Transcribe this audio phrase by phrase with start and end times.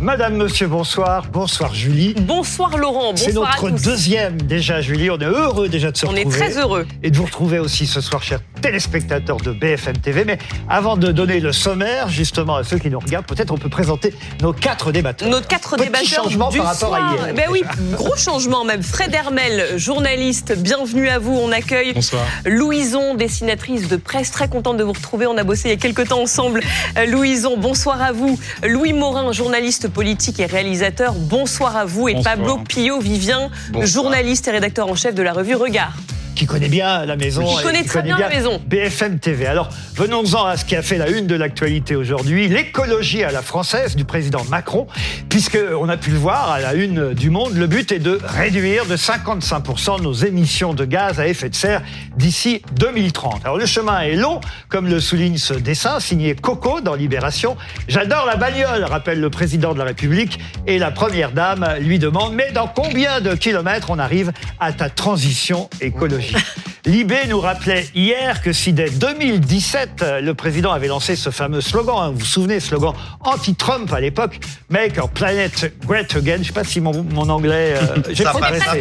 [0.00, 1.26] Madame, Monsieur, bonsoir.
[1.30, 2.14] Bonsoir Julie.
[2.20, 3.82] Bonsoir Laurent, C'est notre à tous.
[3.82, 5.10] deuxième déjà Julie.
[5.10, 6.38] On est heureux déjà de se On est retrouver.
[6.38, 6.86] très heureux.
[7.02, 10.24] Et de vous retrouver aussi ce soir, chers téléspectateurs de BFM TV.
[10.24, 10.38] Mais
[10.70, 14.14] avant de donner le sommaire, justement, à ceux qui nous regardent, peut-être on peut présenter
[14.40, 15.28] nos quatre débatteurs.
[15.28, 17.16] Nos quatre Petit débatteurs changement du par rapport à soir.
[17.26, 17.34] hier.
[17.34, 18.82] Ben oui, gros changement même.
[18.82, 21.36] Fred Hermel, journaliste, bienvenue à vous.
[21.38, 22.22] On accueille Bonsoir.
[22.46, 25.26] Louison, dessinatrice de presse, très contente de vous retrouver.
[25.26, 26.62] On a bossé il y a quelques temps ensemble.
[26.96, 28.38] Euh, Louison, bonsoir à vous.
[28.66, 32.08] Louis Morin, journaliste politique et réalisateur, bonsoir à vous.
[32.08, 32.36] Et Bonsoir.
[32.36, 33.86] Pablo Pio Vivien, Bonsoir.
[33.86, 35.92] journaliste et rédacteur en chef de la revue Regard.
[36.34, 37.44] Qui connaît bien la maison.
[37.44, 38.60] Qui connaît très bien la maison.
[38.66, 39.46] BFM TV.
[39.46, 43.42] Alors, venons-en à ce qui a fait la une de l'actualité aujourd'hui, l'écologie à la
[43.42, 44.86] française du président Macron,
[45.28, 48.18] puisque on a pu le voir à la une du Monde, le but est de
[48.22, 51.82] réduire de 55% nos émissions de gaz à effet de serre
[52.16, 53.44] d'ici 2030.
[53.44, 57.56] Alors, le chemin est long, comme le souligne ce dessin signé Coco dans Libération.
[57.88, 62.34] J'adore la bagnole, rappelle le président de la République, et la première dame lui demande,
[62.34, 66.19] mais dans combien de kilomètres on arrive à ta transition écologique?
[66.86, 71.60] Libé nous rappelait hier que si dès 2017, euh, le président avait lancé ce fameux
[71.60, 76.36] slogan, hein, vous vous souvenez, slogan anti-Trump à l'époque, Make our planet great again.
[76.36, 77.74] Je ne sais pas si mon, mon anglais...
[77.76, 78.80] euh, j'ai progressé.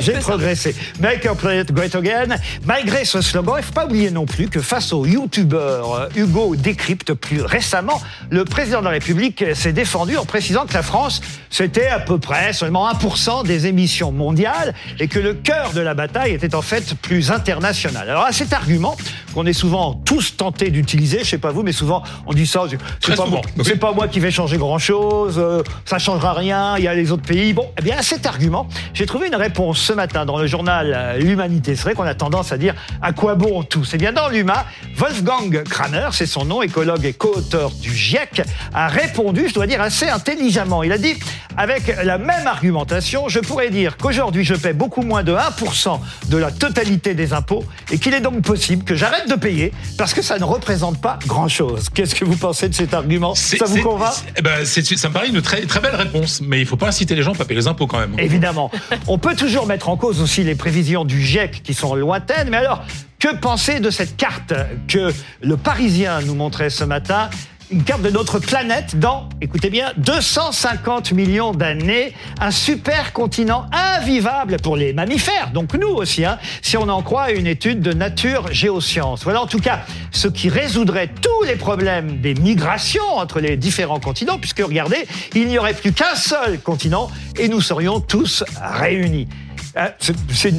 [0.00, 0.76] J'ai progressé.
[1.00, 2.36] Make our planet great again.
[2.66, 6.08] Malgré ce slogan, il ne faut pas oublier non plus que face au youtubeur euh,
[6.16, 8.00] Hugo Décrypte plus récemment,
[8.30, 12.18] le président de la République s'est défendu en précisant que la France, c'était à peu
[12.18, 16.62] près seulement 1% des émissions mondiales et que le cœur de la bataille était en
[16.62, 18.08] fait plus international.
[18.08, 18.96] Alors à cet argument
[19.34, 22.62] qu'on est souvent tous tentés d'utiliser, je sais pas vous, mais souvent on dit ça,
[23.04, 25.40] c'est pas, moi- c'est pas moi qui vais changer grand chose,
[25.84, 27.52] ça changera rien, il y a les autres pays.
[27.52, 30.92] Bon, eh bien à cet argument, j'ai trouvé une réponse ce matin dans le journal
[30.94, 31.76] euh, L'Humanité.
[31.76, 33.84] C'est vrai qu'on a tendance à dire à quoi bon tout?
[33.84, 34.66] C'est bien dans l'Huma,
[34.96, 38.42] Wolfgang Kramer, c'est son nom, écologue et co-auteur du GIEC,
[38.74, 40.82] a répondu, je dois dire assez intelligemment.
[40.82, 41.14] Il a dit
[41.56, 46.36] avec la même argumentation, je pourrais dire qu'aujourd'hui je paie beaucoup moins de 1% de
[46.36, 50.22] la totalité des impôts et qu'il est donc possible que j'arrête de payer parce que
[50.22, 51.88] ça ne représente pas grand-chose.
[51.92, 53.34] Qu'est-ce que vous pensez de cet argument?
[53.34, 54.12] Ça vous convainc?
[54.36, 57.14] eh ben, Ça me paraît une très, très belle réponse, mais il faut pas inciter
[57.14, 58.14] les gens à pas payer les impôts quand même.
[58.18, 58.70] Évidemment.
[59.08, 62.58] On peut toujours mettre en cause aussi les prévisions du GIEC qui sont lointaines, mais
[62.58, 62.84] alors,
[63.18, 64.52] que penser de cette carte
[64.86, 65.12] que
[65.42, 67.30] le Parisien nous montrait ce matin?
[67.70, 74.56] Une carte de notre planète dans, écoutez bien, 250 millions d'années, un super continent invivable
[74.62, 78.50] pour les mammifères, donc nous aussi, hein, si on en croit une étude de Nature
[78.52, 79.24] Géosciences.
[79.24, 79.80] Voilà en tout cas
[80.12, 85.48] ce qui résoudrait tous les problèmes des migrations entre les différents continents, puisque regardez, il
[85.48, 89.28] n'y aurait plus qu'un seul continent et nous serions tous réunis.
[89.76, 90.52] Euh, c'est- C'est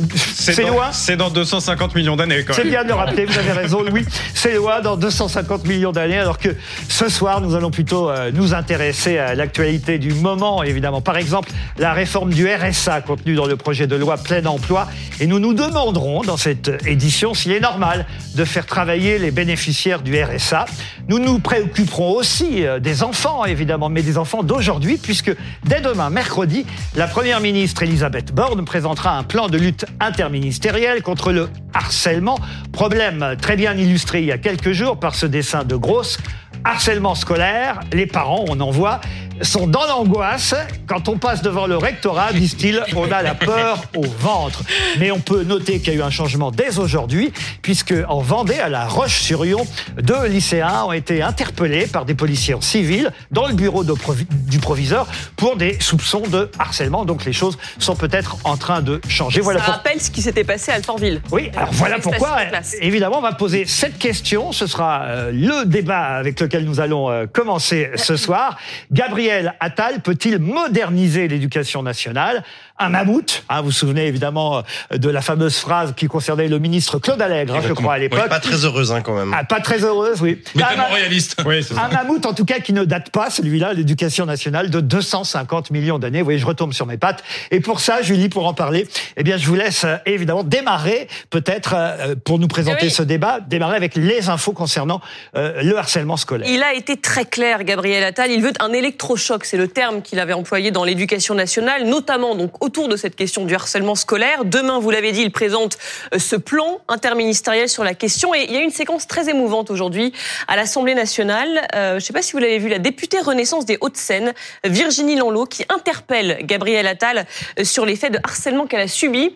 [0.54, 2.72] c'est loin C'est dans 250 millions d'années quand c'est même.
[2.72, 4.06] bien de le rappeler, vous avez raison, Louis.
[4.34, 6.50] C'est loin dans 250 millions d'années, alors que
[6.88, 11.02] ce soir, nous allons plutôt euh, nous intéresser à l'actualité du moment, évidemment.
[11.02, 14.88] Par exemple, la réforme du RSA contenue dans le projet de loi plein emploi.
[15.20, 18.06] Et nous nous demanderons dans cette édition s'il est normal
[18.36, 20.66] de faire travailler les bénéficiaires du RSA.
[21.08, 26.10] Nous nous préoccuperons aussi euh, des enfants, évidemment, mais des enfants d'aujourd'hui, puisque dès demain,
[26.10, 26.66] mercredi,
[26.96, 32.38] la Première ministre Elisabeth Borne présentera un plan de lutte interministériel contre le harcèlement.
[32.72, 36.18] Problème très bien illustré il y a quelques jours par ce dessin de grosse.
[36.64, 39.00] Harcèlement scolaire, les parents, on en voit,
[39.42, 40.54] sont dans l'angoisse.
[40.88, 44.64] Quand on passe devant le rectorat, disent-ils, on a la peur au ventre.
[45.00, 48.60] Mais on peut noter qu'il y a eu un changement dès aujourd'hui, puisque en Vendée,
[48.60, 49.66] à la Roche-sur-Yon,
[50.02, 54.28] deux lycéens ont été interpellés par des policiers en civil dans le bureau de provi-
[54.30, 57.06] du proviseur pour des soupçons de harcèlement.
[57.06, 59.42] Donc les choses sont peut-être en train de changer.
[59.42, 61.22] Voilà Ça pour- rappelle ce qui s'était passé à Alfortville.
[61.32, 62.38] oui, alors voilà pourquoi,
[62.82, 64.52] évidemment, on va poser cette question.
[64.52, 68.58] Ce sera euh, le débat avec lequel nous allons euh, commencer ce soir.
[68.92, 69.29] Gabriel
[69.60, 72.44] Attal peut-il moderniser l'éducation nationale?
[72.82, 76.60] Un mammouth, hein, vous vous souvenez évidemment euh, de la fameuse phrase qui concernait le
[76.60, 78.28] ministre Claude Allègre, hein, je crois, à l'époque.
[78.30, 79.34] Pas très heureuse hein, quand même.
[79.38, 80.42] Ah, pas très heureuse, oui.
[80.56, 81.36] Mais Un tellement ma- réaliste.
[81.46, 81.84] Oui, c'est ça.
[81.84, 86.00] un mammouth, en tout cas, qui ne date pas, celui-là, l'éducation nationale, de 250 millions
[86.00, 86.20] d'années.
[86.20, 87.24] Vous voyez, je retombe sur mes pattes.
[87.52, 88.88] Et pour ça, Julie, pour en parler,
[89.18, 92.92] eh bien, je vous laisse euh, évidemment démarrer, peut-être, euh, pour nous présenter Oui.
[92.92, 95.02] ce débat, démarrer avec les infos concernant
[95.36, 96.48] euh, le harcèlement scolaire.
[96.50, 98.32] Il a été très clair, Gabriel Attal.
[98.32, 99.44] Il veut un électrochoc.
[99.46, 103.46] C'est le terme qu'il avait employé dans l'éducation nationale, notamment donc autour de cette question
[103.46, 104.46] du harcèlement scolaire.
[104.46, 105.80] Demain, vous l'avez dit, il présente
[106.14, 108.36] euh, ce plan interministériel sur la question.
[108.36, 110.14] Et il y a une séquence très émouvante aujourd'hui
[110.48, 111.68] à l'Assemblée nationale.
[111.74, 114.36] Euh, je ne sais pas si vous l'avez vu, la députée Renaissance des Hauts-de-Seine,
[114.66, 117.26] Virginie Lanlot, qui interpelle Gabriel Attal
[117.58, 119.36] euh, sur les faits de harcèlement qu'elle a subis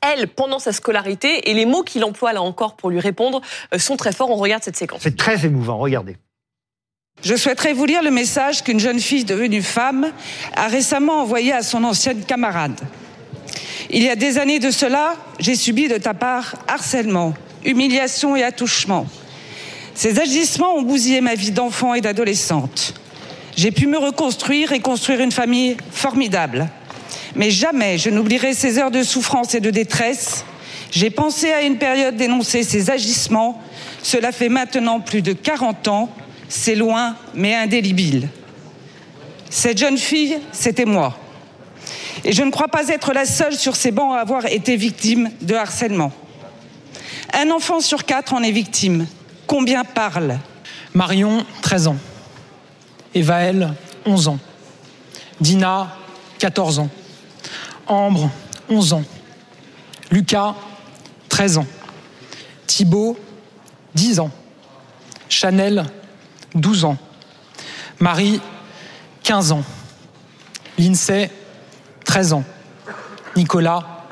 [0.00, 3.40] elle, pendant sa scolarité, et les mots qu'il emploie là encore pour lui répondre
[3.78, 4.30] sont très forts.
[4.30, 5.02] On regarde cette séquence.
[5.02, 6.16] C'est très émouvant, regardez.
[7.24, 10.12] Je souhaiterais vous lire le message qu'une jeune fille devenue femme
[10.54, 12.80] a récemment envoyé à son ancienne camarade.
[13.90, 17.34] Il y a des années de cela, j'ai subi de ta part harcèlement,
[17.64, 19.06] humiliation et attouchement.
[19.94, 22.94] Ces agissements ont bousillé ma vie d'enfant et d'adolescente.
[23.56, 26.68] J'ai pu me reconstruire et construire une famille formidable.
[27.34, 30.44] Mais jamais je n'oublierai ces heures de souffrance et de détresse.
[30.90, 33.62] J'ai pensé à une période d'énoncer ces agissements.
[34.02, 36.10] Cela fait maintenant plus de 40 ans.
[36.48, 38.28] C'est loin, mais indélébile.
[39.50, 41.16] Cette jeune fille, c'était moi.
[42.24, 45.30] Et je ne crois pas être la seule sur ces bancs à avoir été victime
[45.40, 46.12] de harcèlement.
[47.32, 49.06] Un enfant sur quatre en est victime.
[49.46, 50.38] Combien parlent
[50.94, 51.96] Marion, 13 ans.
[53.14, 53.74] Evaël,
[54.06, 54.38] 11 ans.
[55.40, 55.96] Dina,
[56.38, 56.88] 14 ans.
[57.86, 58.30] Ambre,
[58.68, 59.04] 11 ans.
[60.10, 60.54] Lucas,
[61.28, 61.66] 13 ans.
[62.66, 63.18] Thibaut,
[63.94, 64.30] 10 ans.
[65.28, 65.84] Chanel,
[66.56, 66.98] 12 ans.
[68.00, 68.40] Marie,
[69.22, 69.64] 15 ans.
[70.78, 71.30] Lindsay,
[72.04, 72.44] 13 ans.
[73.36, 74.06] Nicolas,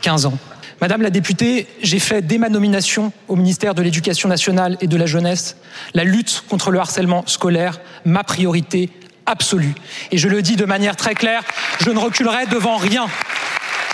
[0.00, 0.38] 15 ans.
[0.80, 4.96] Madame la députée, j'ai fait dès ma nomination au ministère de l'Éducation nationale et de
[4.96, 5.56] la jeunesse
[5.92, 8.90] la lutte contre le harcèlement scolaire ma priorité
[9.26, 9.74] absolue.
[10.12, 11.42] Et je le dis de manière très claire,
[11.80, 13.06] je ne reculerai devant rien.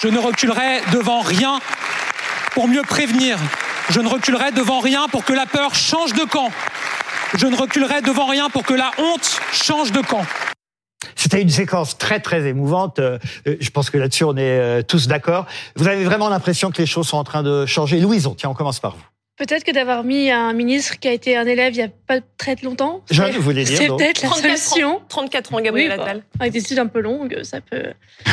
[0.03, 1.59] Je ne reculerai devant rien
[2.53, 3.39] pour mieux prévenir.
[3.89, 6.51] Je ne reculerai devant rien pour que la peur change de camp.
[7.37, 10.25] Je ne reculerai devant rien pour que la honte change de camp.
[11.17, 12.99] C'était une séquence très très émouvante.
[12.99, 15.47] Euh, Je pense que là-dessus on est euh, tous d'accord.
[15.77, 18.01] Vous avez vraiment l'impression que les choses sont en train de changer.
[18.01, 19.03] Louison, tiens, on commence par vous.
[19.37, 22.21] Peut-être que d'avoir mis un ministre qui a été un élève il n'y a pas
[22.39, 23.03] très longtemps.
[23.11, 24.97] Vous voulez dire, C'est peut-être la 34 solution.
[24.99, 26.23] ans, 34 ans, Gabriel Oui, bah, Attal.
[26.39, 27.83] Avec des études un peu longues, ça peut.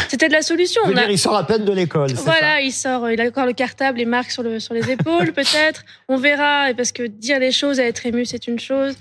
[0.09, 0.79] C'est peut-être la solution.
[0.85, 2.11] On a- dire, il sort à peine de l'école.
[2.11, 4.91] ça Voilà, il sort, il a encore le cartable, les marques sur, le, sur les
[4.91, 5.83] épaules, peut-être.
[6.07, 8.93] On verra, et parce que dire les choses et être ému, c'est une chose.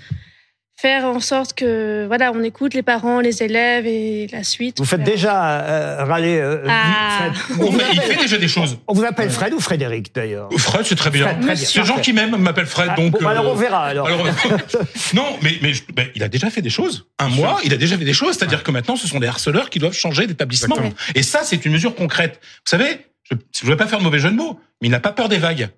[0.81, 4.79] Faire en sorte que, voilà, on écoute les parents, les élèves et la suite.
[4.79, 6.39] Vous faites déjà euh, râler.
[6.39, 7.29] euh, Ah.
[7.33, 7.59] Fred.
[7.61, 8.79] On fait- il fait déjà des choses.
[8.87, 10.49] On vous appelle Fred ou Frédéric d'ailleurs?
[10.57, 11.27] Fred, c'est très bien.
[11.27, 11.65] Fred, très bien.
[11.65, 13.11] C'est les gens qui m'aiment m'appellent Fred, Ah, donc.
[13.21, 14.07] bon, alors euh, on verra alors.
[14.07, 14.25] alors,
[15.13, 17.05] non, mais, mais ben, il a déjà fait des choses.
[17.19, 18.35] Un mois, il a déjà fait des choses.
[18.39, 20.77] C'est-à-dire que maintenant, ce sont des harceleurs qui doivent changer d'établissement.
[21.13, 22.39] Et ça, c'est une mesure concrète.
[22.41, 24.99] Vous savez, je ne veux pas faire de mauvais jeu de mots, mais il n'a
[24.99, 25.69] pas peur des vagues.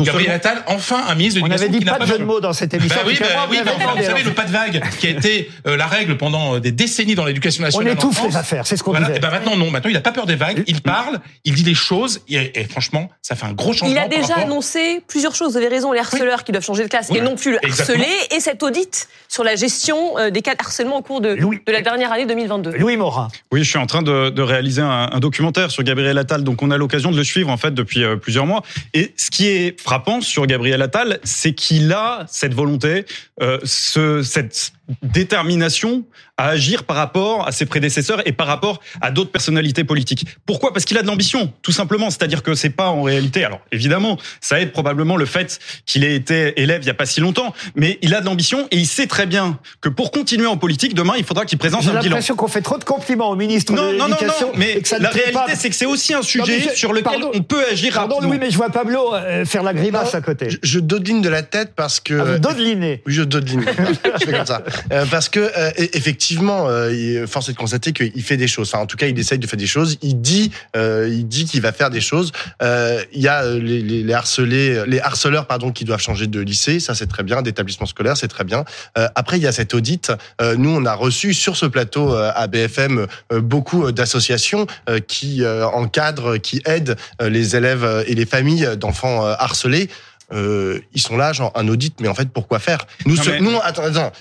[0.00, 2.24] Gabriel Attal, enfin un ministre de on avait l'éducation dit pas pas de jeu de
[2.24, 2.96] mots dans cette émission.
[2.96, 5.06] Bah oui, en bah oui, vous bah enfin, vous savez, le pas de vague, qui
[5.06, 7.92] a été euh, la règle pendant euh, des décennies dans l'éducation On nationale.
[7.92, 8.28] en étouffe France.
[8.30, 9.06] les affaires, c'est ce qu'on Voilà.
[9.06, 9.18] disait.
[9.18, 9.70] Et ben maintenant, non.
[9.70, 10.64] Maintenant, il n'a pas peur des vagues.
[10.66, 12.20] Il parle, il dit des choses.
[12.28, 13.94] Et, et franchement, ça fait un gros changement.
[13.94, 15.52] Il a déjà rapport- annoncé plusieurs choses.
[15.52, 17.58] Vous avez raison, les harceleurs qui doivent changer de classe Oui, et non plus le
[17.64, 21.28] harceler, et cet audit sur la gestion euh, des cas de harcèlement au cours de,
[21.34, 21.60] Louis.
[21.66, 22.70] de la dernière année 2022.
[22.72, 23.28] Louis Morin.
[23.52, 26.62] Oui, je suis en train de, de réaliser un, un documentaire sur Gabriel Attal, donc
[26.62, 28.62] on a l'occasion de le suivre en fait depuis plusieurs mois.
[28.94, 33.04] Et ce qui est frappant sur Gabriel Attal, c'est qu'il a cette volonté,
[33.42, 36.04] euh, ce, cette détermination
[36.38, 40.26] à agir par rapport à ses prédécesseurs et par rapport à d'autres personnalités politiques.
[40.46, 40.72] Pourquoi?
[40.72, 42.10] Parce qu'il a de l'ambition, tout simplement.
[42.10, 43.44] C'est-à-dire que c'est pas en réalité.
[43.44, 47.06] Alors évidemment, ça aide probablement le fait qu'il ait été élève il y a pas
[47.06, 50.46] si longtemps, mais il a de l'ambition et il sait très bien que pour continuer
[50.46, 52.04] en politique, demain, il faudra qu'il présente J'ai un bilan.
[52.04, 54.88] l'impression qu'on fait trop de compliments au ministre Non, de non, non, non, mais que
[54.88, 57.30] ça la réalité, c'est que c'est aussi un sujet je- sur lequel pardon.
[57.34, 58.32] on peut agir Pardon, rapidement.
[58.34, 60.50] Louis, mais je vois Pablo euh, faire la grimace Non, à côté.
[60.50, 62.14] Je, je dodeline de la tête parce que.
[62.18, 63.02] Ah, vous dodelinez.
[63.06, 63.64] Oui, je dodeline.
[64.20, 64.62] je fais comme ça.
[64.92, 68.68] Euh, parce que euh, e- effectivement, euh, force est de constater qu'il fait des choses.
[68.72, 69.98] Enfin, en tout cas, il essaye de faire des choses.
[70.02, 72.32] Il dit, euh, il dit qu'il va faire des choses.
[72.62, 76.40] Euh, il y a les, les, les harcelés, les harceleurs, pardon, qui doivent changer de
[76.40, 76.80] lycée.
[76.80, 77.42] Ça, c'est très bien.
[77.42, 78.64] D'établissement scolaire, c'est très bien.
[78.94, 80.12] Après, il y a cet audit.
[80.56, 84.66] Nous, on a reçu sur ce plateau à BFM beaucoup d'associations
[85.08, 89.88] qui encadrent, qui aident les élèves et les familles d'enfants harcelés.
[90.32, 92.86] Euh, ils sont là, genre un audit, mais en fait, pourquoi faire?
[93.06, 94.12] Nous, Non, ce- mais- nous, attends, attends,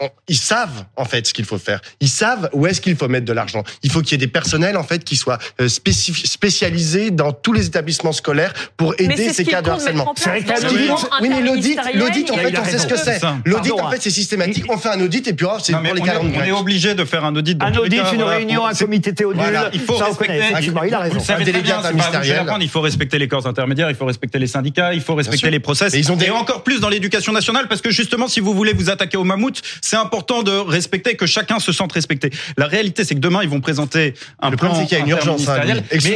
[0.00, 1.80] on- ils savent en fait ce qu'il faut faire.
[2.00, 3.62] Ils savent où est-ce qu'il faut mettre de l'argent.
[3.82, 7.32] Il faut qu'il y ait des personnels en fait qui soient euh, spécif- spécialisés dans
[7.32, 10.12] tous les établissements scolaires pour aider ces cas de harcèlement.
[10.16, 12.78] C'est vrai dans qu'un le audit- plan Oui, mais l'audit, l'audit, en fait, on sait
[12.78, 13.20] ce que c'est.
[13.44, 14.64] L'audit, en fait, c'est systématique.
[14.70, 16.42] On fait un audit et puis oh, c'est Non, pour les on, est, calendes on
[16.42, 17.62] est obligé de faire un audit.
[17.62, 19.40] Un audit, une réunion, un comité théodule.
[19.42, 20.38] Voilà, il faut respecter-.
[20.38, 21.16] Effectivement, il a Vous raison.
[21.16, 25.49] Un Il faut respecter les corps intermédiaires, il faut respecter les syndicats, il faut respecter
[25.50, 25.92] les process.
[25.92, 28.54] Mais ils ont des- Et encore plus dans l'éducation nationale, parce que justement, si vous
[28.54, 32.30] voulez vous attaquer au mammouth, c'est important de respecter que chacun se sente respecté.
[32.56, 35.00] La réalité, c'est que demain, ils vont présenter un Le plan problème, c'est qu'il y
[35.00, 35.60] a une urgence, hein,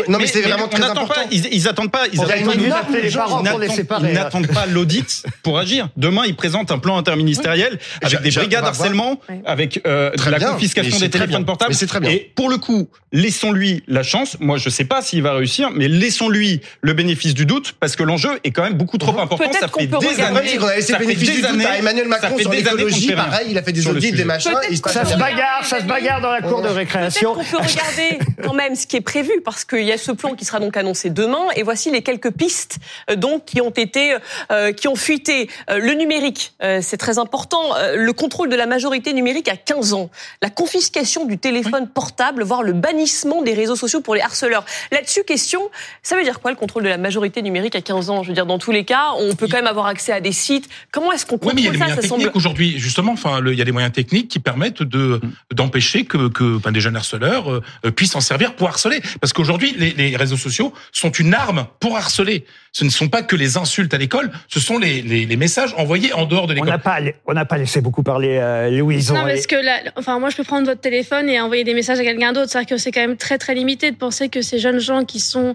[0.09, 1.15] non, mais c'est vraiment très important.
[1.15, 2.05] Pas, ils, ils attendent pas.
[2.13, 5.89] Ils n'attendent- pas l'audit pour agir.
[5.97, 10.53] Demain, ils présentent un plan interministériel avec des brigades harcèlement, avec euh, la bien.
[10.53, 11.71] confiscation des téléphones portables.
[11.71, 12.11] Mais c'est très bien.
[12.11, 14.37] Et pour le coup, laissons-lui la chance.
[14.41, 18.03] Moi, je sais pas s'il va réussir, mais laissons-lui le bénéfice du doute parce que
[18.03, 19.24] l'enjeu est quand même beaucoup trop important.
[19.29, 20.39] Peut-être Ça qu'on fait peut des regarder.
[20.39, 20.49] années.
[20.51, 23.13] C'est qu'on a laissé du doute à Emmanuel Macron sur l'écologie.
[23.13, 24.53] Pareil, il a fait des audits, des machins.
[24.87, 27.35] Ça se bagarre, ça se bagarre dans la cour de récréation.
[27.35, 30.13] Peut-être qu'on peut regarder quand même ce qui est prévu parce qu'il y a ce
[30.13, 32.77] plan qui sera donc annoncé demain et voici les quelques pistes
[33.11, 34.17] euh, donc qui ont été
[34.53, 37.63] euh, qui ont fuité Euh, le numérique euh, c'est très important
[37.95, 40.11] le contrôle de la majorité numérique à 15 ans
[40.43, 45.25] la confiscation du téléphone portable voire le bannissement des réseaux sociaux pour les harceleurs là-dessus
[45.25, 45.71] question
[46.03, 48.23] ça veut dire quoi le contrôle de la majorité numérique à 15 ans?
[48.23, 50.33] Je veux dire dans tous les cas on peut quand même avoir accès à des
[50.33, 51.85] sites comment est-ce qu'on Oui, mais il y a contrôle des ça?
[51.85, 53.13] moyens ça semble techniques aujourd'hui, justement.
[53.13, 55.21] Enfin, le- il y a des moyens techniques qui permettent de
[55.53, 59.01] d'empêcher que, que des jeunes harceleurs euh, euh, puissent s'en servir pour harceler.
[59.21, 62.45] Parce qu'aujourd'hui, les, les réseaux sociaux sont une arme pour harceler.
[62.73, 65.73] Ce ne sont pas que les insultes à l'école, ce sont les, les, les messages
[65.77, 66.71] envoyés en dehors de On l'école.
[66.71, 69.13] n'a pas, on n'a pas laissé beaucoup parler euh, Louise.
[69.13, 71.75] Non, On- parce que là, enfin, moi, je peux prendre votre téléphone et envoyer des
[71.75, 72.51] messages à quelqu'un d'autre.
[72.51, 75.21] C'est-à-dire que c'est quand même très, très limité de penser que ces jeunes gens qui
[75.21, 75.55] sont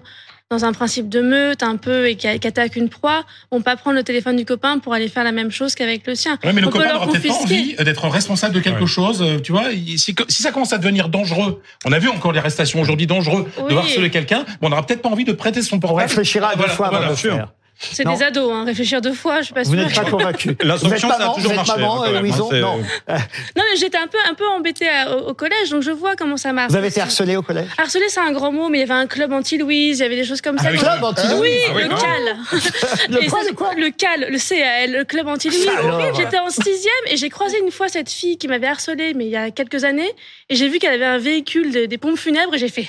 [0.50, 3.76] dans un principe de meute un peu et qui, qui attaquent une proie vont pas
[3.76, 6.38] prendre le téléphone du copain pour aller faire la même chose qu'avec le sien.
[6.44, 7.74] Ouais, mais le On peut copain leur n'aura peut-être pas confisquer.
[7.76, 8.86] envie d'être responsable de quelque Ouais.
[8.88, 9.22] chose.
[9.22, 9.96] euh, Tu vois, si,
[10.28, 13.62] si ça commence à devenir dangereux, on a vu encore les arrestations aujourd'hui dangereux de
[13.74, 13.76] Oui.
[13.78, 16.02] harceler quelqu'un, on n'aura peut-être pas envie de prêter son on portable.
[16.02, 17.06] réfléchira deux Voilà, fois avant voilà.
[17.06, 17.52] de le faire.
[17.80, 18.64] C'est des ados, hein.
[18.64, 20.54] réfléchir deux fois, je suis pas Vous n'êtes pas convaincu.
[20.62, 22.76] La Vous êtes sanction, ça a toujours marché, maman, hein, Louison hein, c'est- Non.
[23.56, 26.14] Non, mais j'étais un peu, un peu embêtée à- au, au collège, donc je vois
[26.14, 26.70] comment ça marche.
[26.70, 27.68] Vous avez été harcelé au collège?
[27.78, 30.16] Harcelé, c'est un grand mot, mais il y avait un club anti-Louise, il y avait
[30.16, 30.68] des choses comme ça.
[30.70, 31.96] oui, Donc- Club anti Oui, Ah oui, le non.
[31.96, 32.36] CAL.
[33.08, 35.68] Le quoi, ça, le quoi Le CAL, le CAL, le club anti-Louis.
[35.78, 36.14] Alors.
[36.14, 39.30] J'étais en sixième et j'ai croisé une fois cette fille qui m'avait harcelée, mais il
[39.30, 40.10] y a quelques années,
[40.50, 42.88] et j'ai vu qu'elle avait un véhicule de- des pompes funèbres et j'ai fait.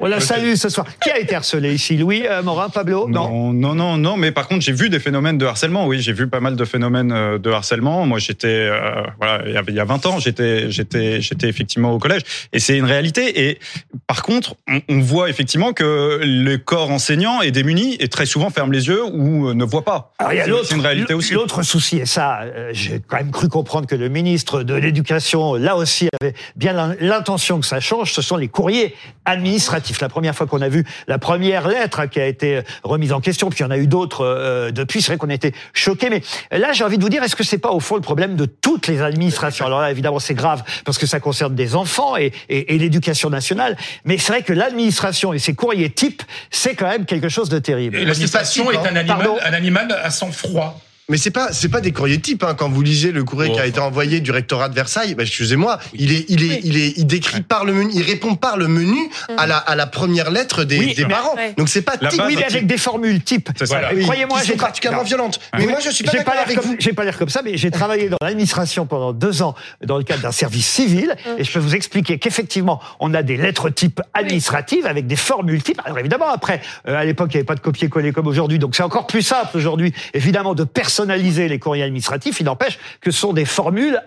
[0.00, 0.86] On la salue ce soir.
[1.02, 1.96] Qui a été harcelé ici?
[1.96, 4.16] Louis, euh, Morin, Pablo Non, non, non, non.
[4.16, 5.86] Mais par contre, j'ai vu des phénomènes de harcèlement.
[5.86, 8.06] Oui, j'ai vu pas mal de phénomènes euh, de harcèlement.
[8.06, 11.48] Moi, j'étais, euh, voilà, il y avait- il y a 20 ans, j'étais, j'étais, j'étais
[11.48, 12.22] effectivement au collège.
[12.52, 13.48] Et c'est une réalité.
[13.48, 13.58] Et
[14.06, 18.50] par contre, on, on voit effectivement que le corps enseignant est démuni et très souvent
[18.50, 20.12] ferme les yeux ou euh, ne voit pas.
[20.18, 21.34] Alors, il y a C'est- l'autre, C'est une réalité aussi.
[21.34, 25.54] L'autre souci, et ça, euh, j'ai quand même cru comprendre que le ministre de l'Éducation,
[25.54, 28.94] là aussi, avait bien l'in- l'intention que ça change, ce sont les courriers
[29.24, 30.00] administratifs.
[30.00, 33.20] La première fois qu'on a vu la première lettre hein, qui a été remise en
[33.20, 36.10] question, puis il y en a eu d'autres euh, depuis, c'est vrai qu'on était choqués.
[36.10, 38.36] Mais là, j'ai envie de vous dire, est-ce que c'est pas au fond le problème
[38.36, 39.66] de toutes les administrations?
[39.66, 43.30] Alors là, évidemment, c'est grave parce que ça concerne des enfants et, et, et l'éducation
[43.30, 43.76] nationale.
[44.04, 47.58] Mais c'est vrai que l'administration et ses courriers types, c'est quand même quelque chose de
[47.58, 47.96] terrible.
[47.96, 50.80] Et l'administration est un animal, un animal à sang froid.
[51.08, 52.54] Mais c'est pas c'est pas des courriers types hein.
[52.56, 55.24] quand vous lisez le courrier Oh, qui a été envoyé du rectorat de Versailles bah,
[55.24, 56.60] excusez-moi il est il est Oui.
[56.62, 58.96] il est il décrit par le menu il répond par le menu
[59.36, 61.54] à la à la première lettre des, Oui, des mais- parents Ouais.
[61.58, 62.50] donc c'est pas La type base, Oui, mais type.
[62.52, 63.48] avec des formules types.
[63.58, 63.80] C'est ça.
[63.80, 64.00] Voilà.
[64.02, 65.06] Croyez-moi, qui j'ai sont particulièrement non.
[65.08, 67.42] violentes mais moi je suis pas d'accord avec comme, vous J'ai pas l'air comme ça,
[67.42, 69.54] mais j'ai travaillé dans l'administration pendant deux ans
[69.84, 73.36] dans le cadre d'un service civil, et je peux vous expliquer qu'effectivement, on a des
[73.36, 75.80] lettres types administratives avec des formules types.
[75.84, 78.76] Alors évidemment, après, euh, à l'époque, il n'y avait pas de copier-coller comme aujourd'hui, donc
[78.76, 82.40] c'est encore plus simple aujourd'hui, évidemment, de personnaliser les courriers administratifs.
[82.40, 83.98] Il n'empêche que ce sont des formules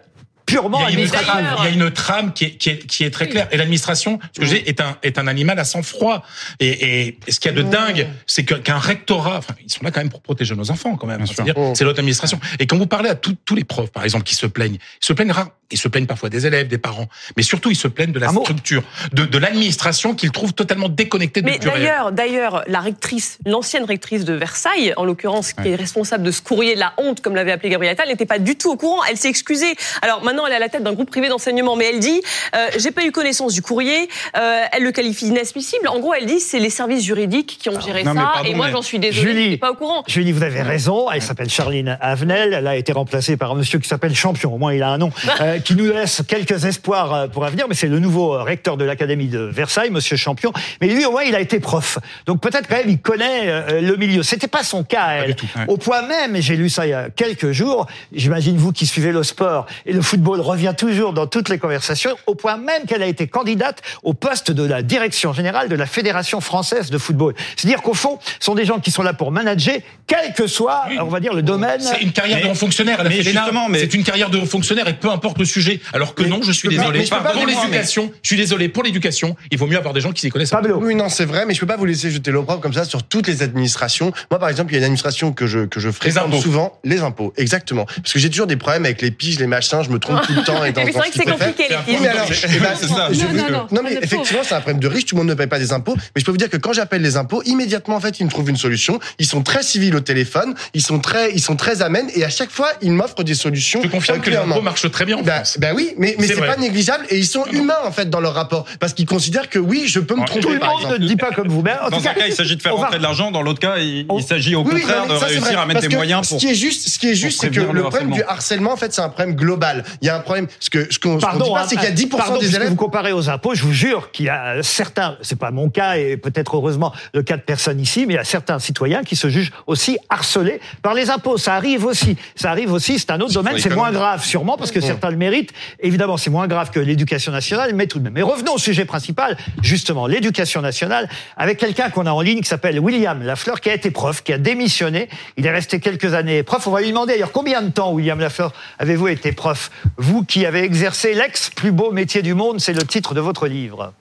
[0.46, 1.28] purement Il y a une administratives.
[1.28, 3.48] trame, D'ailleurs- il y a une trame qui est, qui est, qui est très claire.
[3.52, 6.24] Et l'administration, ce que j'ai, est un, est un animal à sang froid.
[6.60, 9.84] Et, et ce qu'il y a de dingue, c'est que- qu'un rectorat, enfin, ils sont
[9.84, 11.26] là quand même pour protéger nos enfants, quand même.
[11.74, 12.40] C'est l'autre administration.
[12.60, 15.06] Et quand vous parlez à tous tous les profs, par exemple, qui se plaignent, ils
[15.06, 17.88] se plaignent rare, ils se plaignent parfois des élèves, des parents, mais surtout ils se
[17.88, 18.42] plaignent de la Un mot.
[18.42, 18.84] structure,
[19.14, 24.26] de, de l'administration qu'ils trouvent totalement déconnectée de Mais d'ailleurs, d'ailleurs, la rectrice, l'ancienne rectrice
[24.26, 27.52] de Versailles, en l'occurrence, qui est responsable de ce courrier de la honte, comme l'avait
[27.52, 29.04] appelé Gabriel Attal, n'était pas du tout au courant.
[29.10, 29.76] Elle s'est excusée.
[30.02, 32.22] Alors maintenant, elle est à la tête d'un groupe privé d'enseignement, mais elle dit
[32.56, 34.10] euh, j'ai pas eu connaissance du courrier.
[34.38, 35.88] Euh, elle le qualifie d'inadmissible.
[35.88, 38.50] En gros, elle dit c'est les services juridiques qui ont géré non, mais ça, pardon,
[38.50, 39.44] et moi j'en suis désolée, Julie.
[39.44, 40.04] je n'étais pas au courant.
[40.08, 41.10] Julie, vous avez raison.
[41.12, 42.54] Elle s'appelle Charline Avenel.
[42.54, 44.54] Elle a été remplacée par un monsieur qui s'appelle Champion.
[44.54, 45.12] Au moins, il a un nom
[45.42, 47.66] euh, qui nous laisse quelques espoirs euh, pour l'avenir.
[47.68, 50.52] Mais c'est le nouveau recteur de l'Académie de Versailles, monsieur Champion.
[50.82, 51.98] Mais lui, au moins, il a été prof.
[52.26, 54.24] Donc peut-être quand même, il connaît le milieu.
[54.24, 55.28] C'était pas son cas, elle.
[55.28, 55.66] du tout, ouais.
[55.68, 57.88] Au point même, et j'ai lu ça il y a quelques jours.
[58.14, 62.16] J'imagine vous qui suivez le sport et le football revient toujours dans toutes les conversations,
[62.28, 65.86] au point même qu'elle a été candidate au poste de la direction générale de la
[65.86, 67.34] Fédération française de football.
[67.56, 69.78] C'est-à-dire qu'au fond, ce sont des gens qui sont là pour manager,
[70.08, 71.80] quel que soit, on va dire, le domaine.
[71.82, 72.98] C'est une carrière de haut fonctionnaire.
[73.00, 75.46] Elle a mais justement, mais- C'est une carrière de haut fonctionnaire et peu importe le
[75.46, 75.80] sujet.
[75.94, 77.00] Alors que non, je suis désolé.
[77.00, 78.70] mais je pour l'éducation, je suis désolé.
[78.70, 80.54] Pour l'éducation, il vaut mieux avoir des gens qui s'y connaissent.
[80.54, 80.70] un peu.
[80.70, 80.86] Pablo.
[80.86, 83.04] Oui, non, c'est vrai, mais je peux pas vous laisser jeter l'opprobre comme ça sur
[83.04, 84.12] toutes les administrations.
[84.32, 87.02] Moi, par exemple, il y a une administration que je que je fréquente souvent, les
[87.02, 87.86] impôts, exactement.
[87.86, 90.34] Parce que j'ai toujours des problèmes avec les piges, les machins, je me trompe tout
[90.34, 90.64] le temps.
[90.66, 93.90] Et dans, Mais c'est vrai que c'est compliqué les Non, veux- non, non, non, pas
[93.90, 95.06] mais effectivement, c'est un problème de riche.
[95.06, 95.96] Tout le monde ne paye pas des impôts.
[95.96, 98.30] Mais je peux vous dire que quand j'appelle les impôts, immédiatement, en fait, ils me
[98.30, 99.00] trouvent une solution.
[99.20, 100.56] Ils sont très civils au téléphone.
[100.74, 102.10] Ils sont très, ils sont très amènes.
[102.16, 103.82] Et à chaque fois, ils m'offrent des solutions.
[103.84, 105.58] Je confirme euh, que les impôts marchent très bien en Ben, France.
[105.60, 108.34] ben oui, mais, mais C'est pas négligeable et ils sont humains en fait dans leur
[108.34, 111.16] rapport parce qu'ils considèrent que oui, je peux me tromper Tout le monde ne dit
[111.16, 111.64] pas comme vous.
[111.92, 113.32] Dans un cas, il s'agit de faire rentrer de l'argent.
[113.32, 116.40] Dans l'autre cas, il, s'agit au contraire de réussir à mettre des moyens Ce pour.
[116.40, 118.34] qui est juste, ce qui est juste, c'est que le problème du harcèlement.
[118.36, 119.84] harcèlement, en fait, c'est un problème global.
[120.06, 120.48] Il y a un problème.
[120.60, 122.10] Ce que ce qu'on ce qu'on dit Pardon, pas, hein, c'est qu'il y a 10%
[122.10, 122.70] pardon, des élèves.
[122.70, 125.98] vous comparez aux impôts, je vous jure qu'il y a certains, c'est pas mon cas
[125.98, 129.16] et peut-être heureusement le cas de personnes ici, mais il y a certains citoyens qui
[129.16, 131.40] se jugent aussi harcelés par les impôts.
[131.40, 132.18] Ça arrive aussi.
[132.36, 133.00] Ça arrive aussi.
[133.00, 133.58] C'est un autre domaine.
[133.58, 135.54] C'est moins grave, sûrement, parce que certains le méritent.
[135.80, 138.14] Évidemment, c'est moins grave que l'éducation nationale, mais tout de même.
[138.14, 142.48] Mais revenons au sujet principal, justement, l'éducation nationale, avec quelqu'un qu'on a en ligne qui
[142.48, 145.10] s'appelle William Lafleur, qui a été prof, qui a démissionné.
[145.38, 146.68] Il est resté quelques années prof.
[146.68, 150.46] On va lui demander d'ailleurs combien de temps, William Lafleur, avez-vous été prof Vous qui
[150.46, 153.94] avez exercé l'ex plus beau métier du monde, c'est le titre de votre livre.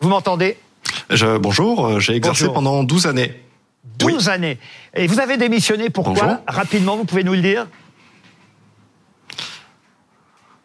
[0.00, 0.56] Vous m'entendez?
[1.10, 2.54] Je- bonjour, euh, j'ai exercé Bonjour.
[2.54, 3.40] pendant 12 années.
[3.98, 4.58] 12 années.
[4.94, 6.40] Et vous avez démissionné, pourquoi?
[6.46, 7.66] Rapidement, vous pouvez nous le dire?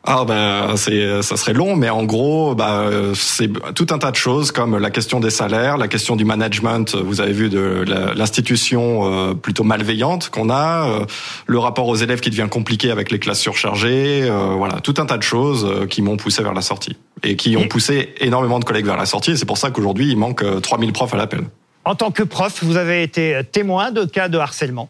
[0.07, 4.15] Ah ben c'est ça serait long, mais en gros bah c'est tout un tas de
[4.15, 6.95] choses comme la question des salaires, la question du management.
[6.95, 7.83] Vous avez vu de
[8.15, 11.05] l'institution euh, plutôt malveillante qu'on a, euh,
[11.47, 15.05] le rapport aux élèves qui devient compliqué avec les classes surchargées, euh, voilà tout un
[15.05, 18.65] tas de choses qui m'ont poussé vers la sortie et qui ont poussé énormément de
[18.65, 19.37] collègues vers la sortie.
[19.37, 21.41] C'est pour ça qu'aujourd'hui il manque euh, 3000 profs à l'appel.
[21.83, 24.89] En tant que prof, vous avez été témoin de cas de harcèlement?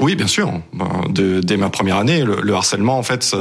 [0.00, 0.52] Oui, bien sûr.
[1.10, 3.34] Dès ma première année, le, le harcèlement, en fait,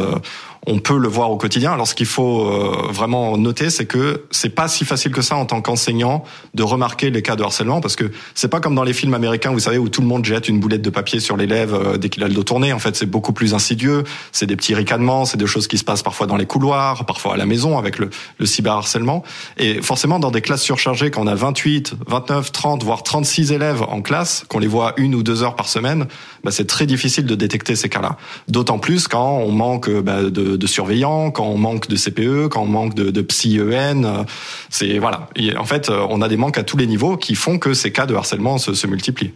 [0.68, 1.72] on peut le voir au quotidien.
[1.72, 5.36] Alors, ce qu'il faut euh, vraiment noter, c'est que c'est pas si facile que ça
[5.36, 6.24] en tant qu'enseignant
[6.54, 9.52] de remarquer les cas de harcèlement, parce que c'est pas comme dans les films américains,
[9.52, 12.10] vous savez, où tout le monde jette une boulette de papier sur l'élève euh, dès
[12.10, 12.74] qu'il a le dos tourné.
[12.74, 14.04] En fait, c'est beaucoup plus insidieux.
[14.32, 17.36] C'est des petits ricanements, c'est des choses qui se passent parfois dans les couloirs, parfois
[17.36, 19.24] à la maison avec le, le cyberharcèlement.
[19.58, 23.82] Et forcément, dans des classes surchargées, quand on a 28, 29, 30, voire 36 élèves
[23.84, 26.08] en classe, qu'on les voit une ou deux heures par semaine,
[26.44, 28.18] bah, c'est très difficile de détecter ces cas-là.
[28.48, 32.64] D'autant plus quand on manque bah, de, de surveillants, quand on manque de CPE, quand
[32.64, 34.26] on manque de, de psy-EN.
[34.70, 35.30] C'est voilà.
[35.36, 37.74] Et en fait, euh, on a des manques à tous les niveaux qui font que
[37.74, 39.34] ces cas de harcèlement se, se multiplient.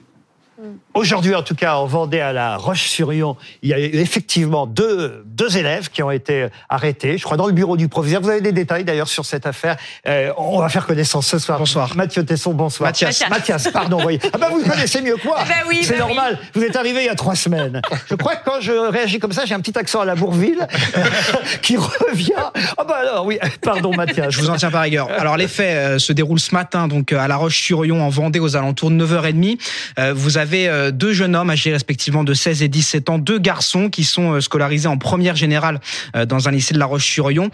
[0.93, 5.23] Aujourd'hui, en tout cas, en Vendée, à la Roche-sur-Yon, il y a eu effectivement deux,
[5.25, 8.21] deux élèves qui ont été arrêtés, je crois, dans le bureau du proviseur.
[8.21, 9.77] Vous avez des détails d'ailleurs sur cette affaire.
[10.07, 11.59] Euh, on va faire connaissance ce soir.
[11.59, 11.95] Bonsoir.
[11.95, 12.89] Mathieu Tesson, bonsoir.
[12.89, 13.23] Mathias.
[13.29, 13.97] Mathias, pardon.
[14.01, 14.19] voyez.
[14.31, 15.37] Ah bah vous le connaissez mieux que moi.
[15.39, 16.15] Ah bah oui, C'est bah oui.
[16.15, 16.39] normal.
[16.53, 17.81] Vous êtes arrivé il y a trois semaines.
[18.09, 20.67] Je crois que quand je réagis comme ça, j'ai un petit accent à la Bourville
[20.97, 21.03] euh,
[21.61, 22.31] qui revient.
[22.77, 24.29] Ah bah alors, oui, pardon Mathias.
[24.29, 25.09] Je vous en tiens par rigueur.
[25.11, 28.39] Alors les faits euh, se déroulent ce matin donc euh, à La Roche-sur-Yon en Vendée
[28.39, 29.59] aux alentours de 9h30.
[29.99, 33.39] Euh, vous avez euh, deux jeunes hommes âgés respectivement de 16 et 17 ans, deux
[33.39, 35.79] garçons qui sont euh, scolarisés en première générale
[36.15, 37.49] euh, dans un lycée de La Roche-sur-Yon,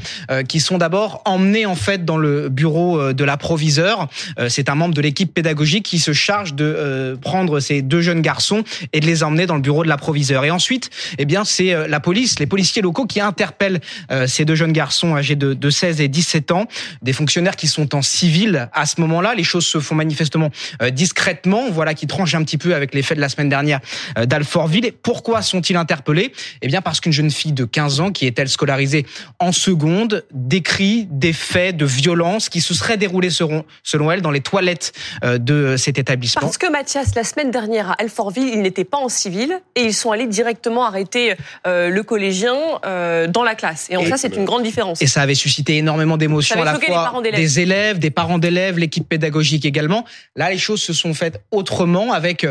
[0.48, 4.08] qui sont d'abord emmenés en fait dans le bureau de l'approviseur.
[4.48, 8.64] C'est un membre de l'équipe pédagogique qui se charge de prendre ces deux jeunes garçons
[8.94, 10.46] et de les emmener dans le bureau de l'approviseur.
[10.46, 13.80] Et ensuite, eh bien, c'est la police, les policiers locaux qui interpellent
[14.28, 16.68] ces deux jeunes garçons âgés de, de 16 et 17 ans,
[17.02, 19.36] des fonctionnaires qui sont en civil à ce moment-là.
[19.36, 20.50] Les choses se font manifestement
[20.92, 23.80] discrètement, voilà, qui tranche un petit peu avec les faits de la semaine dernière
[24.18, 24.86] euh, d'Alfortville.
[24.86, 26.32] Et pourquoi sont-ils interpellés?
[26.62, 29.06] Eh bien, parce qu'une jeune fille de 15 ans, qui est elle scolarisée
[29.40, 34.32] en seconde, décrit des faits de violence qui se seraient déroulés selon, selon elle dans
[34.32, 36.42] les toilettes euh, de cet établissement.
[36.42, 39.94] Parce que Mathias, la semaine dernière à Alfortville, il n'était pas en civil et ils
[39.94, 41.36] sont allés directement arrêter
[41.68, 43.88] euh, le collégien euh, dans la classe.
[43.90, 45.02] Et en Et- ça, c'est une grande différence.
[45.02, 49.08] Et ça avait suscité énormément d'émotions à la fois des élèves, des parents d'élèves, l'équipe
[49.08, 50.06] pédagogique également.
[50.36, 52.46] Là, les choses se sont faites autrement avec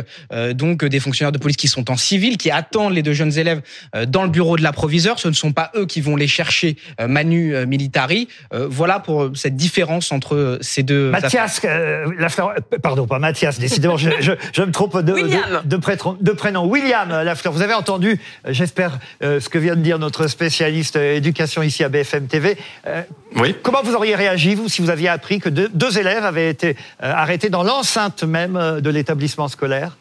[0.54, 3.62] donc des fonctionnaires de police qui sont en civil, qui attendent les deux jeunes élèves
[3.94, 5.18] euh, dans le bureau de l'approviseur.
[5.18, 8.28] Ce ne sont pas eux qui vont les chercher euh, manu euh, militari.
[8.52, 11.10] Euh, voilà pour euh, cette différence entre euh, ces deux.
[11.10, 15.62] Mathias, euh, Lafleur, euh, pardon, pas Mathias, décidément, je, je, je me trompe de, William.
[15.64, 16.66] de, de, prétron- de prénom.
[16.66, 20.96] William Lafleur, vous avez entendu, euh, j'espère, euh, ce que vient de dire notre spécialiste
[20.96, 22.56] euh, éducation ici à BFM TV.
[22.86, 23.02] Euh,
[23.36, 23.54] Oui.
[23.62, 26.70] comment vous auriez réagi, vous, si vous aviez appris que deux, deux élèves avaient été
[27.02, 29.96] euh, arrêtés dans l'enceinte même euh, de l'établissement scolaire?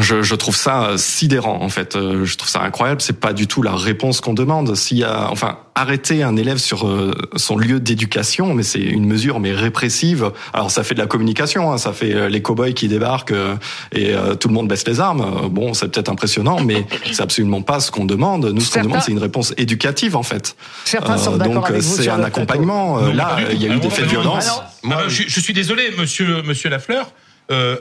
[0.00, 1.96] Je, je trouve ça sidérant en fait.
[1.96, 3.00] Euh, Je trouve ça incroyable.
[3.00, 4.74] C'est pas du tout la réponse qu'on demande.
[4.76, 9.06] S'il y a, enfin, arrêter un élève sur euh, son lieu d'éducation, mais c'est une
[9.06, 10.30] mesure mais répressive.
[10.52, 13.54] Alors ça fait de la communication, hein, ça fait euh, les cow-boys qui débarquent euh,
[13.90, 15.22] et euh, tout le monde baisse les armes.
[15.22, 18.44] Euh, Bon, c'est peut-être impressionnant, mais c'est absolument pas ce qu'on demande.
[18.44, 20.54] Nous, ce qu'on demande, c'est une réponse éducative en fait.
[20.84, 22.98] Certains sont d'accord donc avec vous c'est un accompagnement.
[22.98, 24.46] Euh, Non, Là, il y a eu Ah des non, faits de violence.
[24.50, 27.10] Ah Ah ben, je, je suis désolé, monsieur, monsieur Lafleur.
[27.50, 27.78] Euh,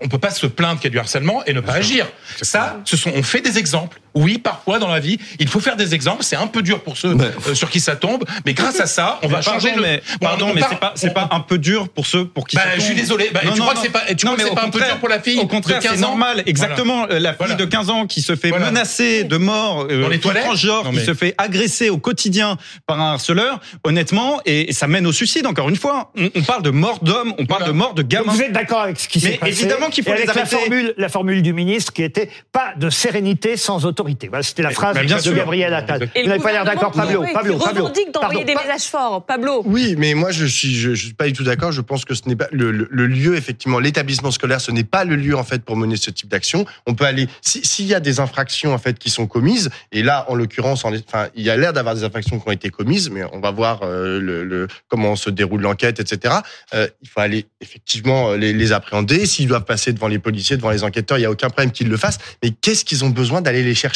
[0.00, 2.06] on peut pas se plaindre qu'il y a du harcèlement et ne pas agir.
[2.42, 4.00] Ça, ce sont, on fait des exemples.
[4.14, 6.22] Oui, parfois dans la vie, il faut faire des exemples.
[6.24, 8.86] C'est un peu dur pour ceux Mais- euh, sur qui ça tombe, mais grâce à
[8.86, 9.86] ça, on va Mais changer pardon, le.
[9.88, 12.46] mais, pardon, on mais c'est pas, c'est on- pas un peu dur pour ceux pour
[12.46, 13.00] qui Bah, ça je suis tombe.
[13.00, 13.30] désolé.
[13.32, 14.70] Bah, tu crois que c'est pas- et tu crois que mais c'est au pas un
[14.70, 16.42] peu dur contraire- pour la fille Au contraire, de 15 c'est ans normal.
[16.46, 17.06] Exactement.
[17.06, 17.54] La fille Voilà.
[17.54, 18.66] de 15 ans qui se fait Voilà.
[18.70, 21.98] menacer de mort, euh, Dans les toilettes transgenre, Non, qui mais- se fait agresser au
[21.98, 25.46] quotidien par un harceleur, honnêtement, et ça mène au suicide.
[25.46, 27.66] Encore une fois, on, on parle de mort d'homme, on parle Voilà.
[27.72, 28.32] de mort de Donc gamin.
[28.32, 30.42] vous êtes d'accord avec ce qui s'est Mais passé évidemment qu'il faut les avec la
[30.42, 30.56] arrêter.
[30.56, 34.03] formule, la formule du ministre qui était pas de sérénité sans autorité.
[34.28, 35.34] Voilà, c'était la phrase bien de sûr.
[35.34, 36.08] Gabriel Attal.
[36.14, 37.82] Vous n'avez pas l'air d'accord, Pablo qui- Pablo, qui Pablo.
[37.82, 39.24] revendique d'envoyer des messages forts.
[39.26, 39.62] Pablo.
[39.64, 41.72] Oui, mais moi je suis je, je suis pas du tout d'accord.
[41.72, 44.60] Je pense que ce n'est pas le, le- le lieu effectivement l'établissement scolaire.
[44.60, 46.64] Ce n'est pas le lieu en fait pour mener ce type d'action.
[46.86, 50.02] On peut aller si- s'il y a des infractions en fait qui sont commises et
[50.02, 52.70] là en l'occurrence en, enfin il y a l'air d'avoir des infractions qui ont été
[52.70, 56.34] commises, mais on va voir euh, le, le- comment se déroule l'enquête, etc.
[56.74, 59.26] Euh, il faut aller effectivement euh, les, les appréhender.
[59.26, 61.88] S'ils doivent passer devant les policiers, devant les enquêteurs, il y a aucun problème qu'ils
[61.88, 62.18] le fassent.
[62.42, 63.93] Mais qu'est-ce qu'ils ont besoin d'aller les chercher?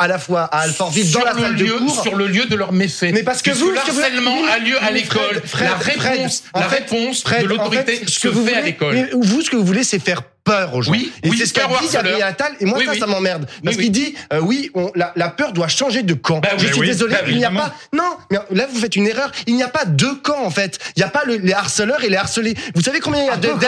[0.00, 2.44] À la fois à Alfortville dans la le salle de lieu, cours sur le lieu
[2.46, 3.10] de leur méfait.
[3.12, 5.42] Mais parce que Puisque vous- le vous- harcèlement oui, a lieu à l'école.
[5.60, 8.70] La réponse, la réponse Fred, de en l'autorité fait, ce que vous fait à voulez-
[8.70, 8.94] l'école.
[8.94, 10.92] mais Vous, ce que vous voulez, c'est faire peur aux gens.
[10.92, 12.22] Oui, et oui, c'est ce qu'a dit Gabriel.
[12.22, 12.52] Attal.
[12.60, 12.98] Et moi, Oui, ça, oui.
[12.98, 13.46] ça m'emmerde.
[13.64, 13.90] Parce Oui, qu'il oui.
[13.90, 16.38] dit, euh, oui, on, la, la peur doit changer de camp.
[16.40, 17.74] Bah Je suis oui, désolé, bah il n'y a pas.
[17.92, 19.30] Non, mais là, vous faites une erreur.
[19.46, 20.78] Il n'y a pas deux camps, en fait.
[20.96, 22.54] Il n'y a pas le- les harceleurs et les harcelés.
[22.74, 23.58] Vous savez combien il y a d'élèves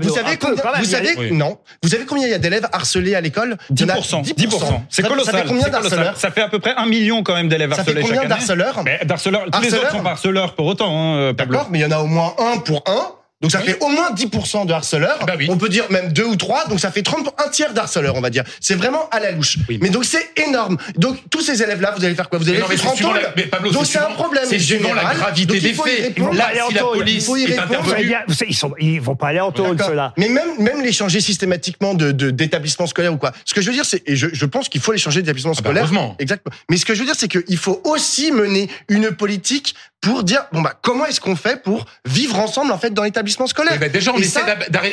[0.00, 1.58] Vous savez combien Vous savez Non.
[1.82, 3.56] Vous savez combien il y a d'élèves harcelés à l'école?
[3.70, 4.82] Il y en a 10%, 10%.
[4.90, 5.34] C'est colossal.
[5.34, 6.16] Ça fait combien d'harceleurs?
[6.16, 8.24] Ça fait à peu près un million quand même d'élèves Ça fait harcelés combien chaque
[8.24, 8.34] année.
[8.34, 8.82] d'harceleurs?
[8.84, 11.54] Mais d'harceleurs, tous les autres sont harceleurs pour autant, hein, Pablo.
[11.54, 13.12] D'accord, mais il y en a au moins un pour un.
[13.40, 13.66] Donc ça Oui.
[13.66, 15.18] fait au moins 10% de harceleurs.
[15.24, 15.46] Bah oui.
[15.48, 16.66] On peut dire même deux ou trois.
[16.66, 18.42] Donc ça fait 30 pour un tiers d'harceleurs, on va dire.
[18.60, 19.58] C'est vraiment à la louche.
[19.68, 19.78] Oui.
[19.80, 20.76] Mais donc c'est énorme.
[20.96, 22.40] Donc tous ces élèves-là, vous allez faire quoi?
[22.40, 24.44] Vous allez Mais non, mais en suivant tôle la- mais Pablo, Donc c'est un problème
[24.48, 26.18] c'est suivant la gravité Donc, des faits.
[26.32, 28.14] Là, si la police est intervenue,
[28.48, 29.86] ils sont, ils vont pas aller en D'accord.
[29.86, 30.14] ceux-là.
[30.16, 33.32] Mais même, même les changer systématiquement de, de- d'établissement scolaire ou quoi.
[33.44, 35.52] Ce que je veux dire, c'est, et je, je pense qu'il faut les changer d'établissement
[35.52, 35.82] Ah bah, scolaire.
[35.84, 36.16] heureusement.
[36.18, 36.54] Exactement.
[36.70, 40.46] Mais ce que je veux dire, c'est qu'il faut aussi mener une politique pour dire,
[40.52, 43.72] bon bah, comment est-ce qu'on fait pour vivre ensemble, en fait, dans l'établissement scolaire?
[43.74, 44.40] eh ben, déjà, on Et essaie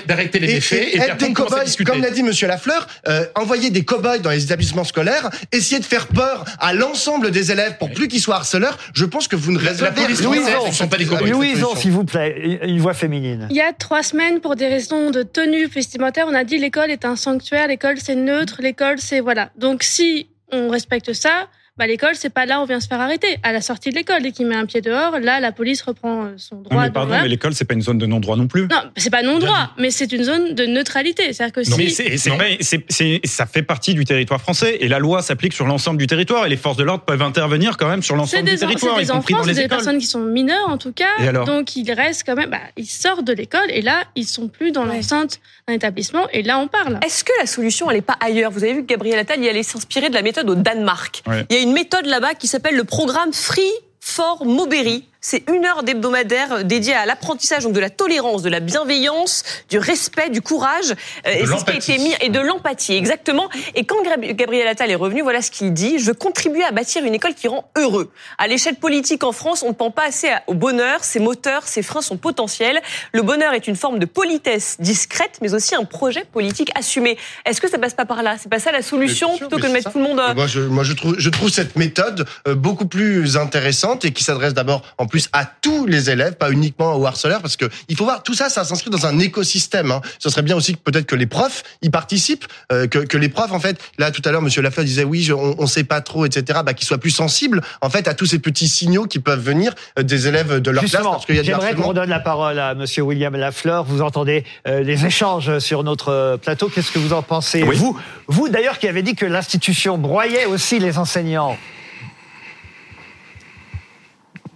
[0.08, 1.92] d'arrêter les et, méfaits et, et puis être après, des on commence à cow-boys, discuter.
[1.92, 5.86] comme l'a dit Monsieur Lafleur, euh, envoyer des cow-boys dans les établissements scolaires, essayer de
[5.86, 9.52] faire peur à l'ensemble des élèves pour plus qu'ils soient harceleurs, je pense que vous
[9.52, 10.22] ne La- la résolvez police
[10.68, 11.28] ne sont pas des cow-boys.
[11.30, 13.48] Louison, s'il vous plaît, une voix féminine.
[13.52, 16.90] Il y a trois semaines, pour des raisons de tenue vestimentaire, on a dit l'école
[16.90, 19.50] est un sanctuaire, l'école c'est neutre, l'école c'est voilà.
[19.58, 23.02] Donc si on respecte ça, bah l'école c'est pas là où on vient se faire
[23.02, 23.38] arrêter.
[23.44, 26.24] À la sortie de l'école, dès qu'il met un pied dehors, là la police reprend
[26.24, 26.82] euh, son Non, droit.
[26.84, 28.68] mais de- pardon, mais l'école, c'est pas une zone de non-droit non plus.
[28.70, 31.34] Non, c'est pas non droit, mais c'est une zone de neutralité.
[31.34, 32.38] C'est-à-dire que Non, si mais c'est, c'est Non.
[32.38, 35.98] pas- c'est- c'est- ça fait partie du territoire français et la loi s'applique sur l'ensemble
[35.98, 38.58] du territoire et les forces de l'ordre peuvent intervenir quand même sur l'ensemble des, du
[38.58, 39.78] territoire, c'est y des compris dans enfants, c'est les des écoles.
[39.78, 41.10] personnes qui sont mineures en tout cas.
[41.20, 44.26] Et alors donc ils restent quand même, bah, ils sortent de l'école et là ils
[44.28, 44.96] sont plus dans Ouais.
[44.96, 47.00] l'enceinte d'un établissement et là on parle.
[47.06, 48.52] Est-ce que la solution, elle n'est pas ailleurs?
[48.52, 51.22] Vous avez vu que Gabriel Attal y allait s'inspirer de la méthode au Danemark.
[51.28, 51.46] Ouais.
[51.50, 55.04] Il y a une méthode là-bas qui s'appelle le programme Free for Moberry.
[55.28, 59.80] C'est une heure d'hebdomadaire dédiée à l'apprentissage donc de la tolérance, de la bienveillance, du
[59.80, 60.92] respect, du courage,
[61.26, 63.50] euh, et c'est ce qui a été mis et de l'empathie exactement.
[63.74, 67.04] Et quand Gab- Gabriel Attal est revenu, voilà ce qu'il dit je contribue à bâtir
[67.04, 68.12] une école qui rend heureux.
[68.38, 71.04] À l'échelle politique en France, on ne pense pas assez au bonheur.
[71.04, 72.80] Ses moteurs, ses freins sont potentiels.
[73.12, 77.18] Le bonheur est une forme de politesse discrète, mais aussi un projet politique assumé.
[77.48, 78.36] Est-ce que ça passe pas par là?
[78.40, 79.90] C'est pas ça la solution sûr, plutôt que de mettre ça.
[79.92, 80.20] tout le monde.
[80.20, 84.12] euh, Moi, je, moi, je trouve, je trouve cette méthode euh, beaucoup plus intéressante et
[84.12, 87.66] qui s'adresse d'abord, en plus, à tous les élèves, pas uniquement aux harceleurs, parce que
[87.90, 89.92] il faut voir tout ça, ça s'inscrit dans un écosystème.
[89.92, 90.02] Hein.
[90.20, 93.30] Ce serait bien aussi que peut-être que les profs y participent, euh, que, que les
[93.30, 95.84] profs, en fait, là tout à l'heure, Monsieur Lafleur disait oui, je- on, on sait
[95.84, 96.60] pas trop, etc.
[96.66, 99.74] Bah, qu'ils soient plus sensibles, en fait, à tous ces petits signaux qui peuvent venir
[100.00, 102.10] euh, des élèves de leur classe, Justement, parce qu'il y a du j'aimerais qu'on redonne
[102.10, 103.84] la parole à Monsieur William Lafleur.
[103.84, 106.70] Vous entendez euh, les échanges sur notre plateau.
[106.70, 107.76] Qu'est-ce que vous en pensez Oui.
[107.78, 107.98] Vous,
[108.28, 111.58] vous d'ailleurs, qui avez dit que l'institution broyait aussi les enseignants.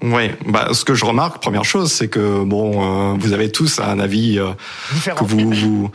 [0.02, 3.80] Oui, bah, ce que je remarque, première chose, c'est que bon, euh, vous avez tous
[3.80, 4.52] un avis euh,
[5.14, 5.92] que vous, vous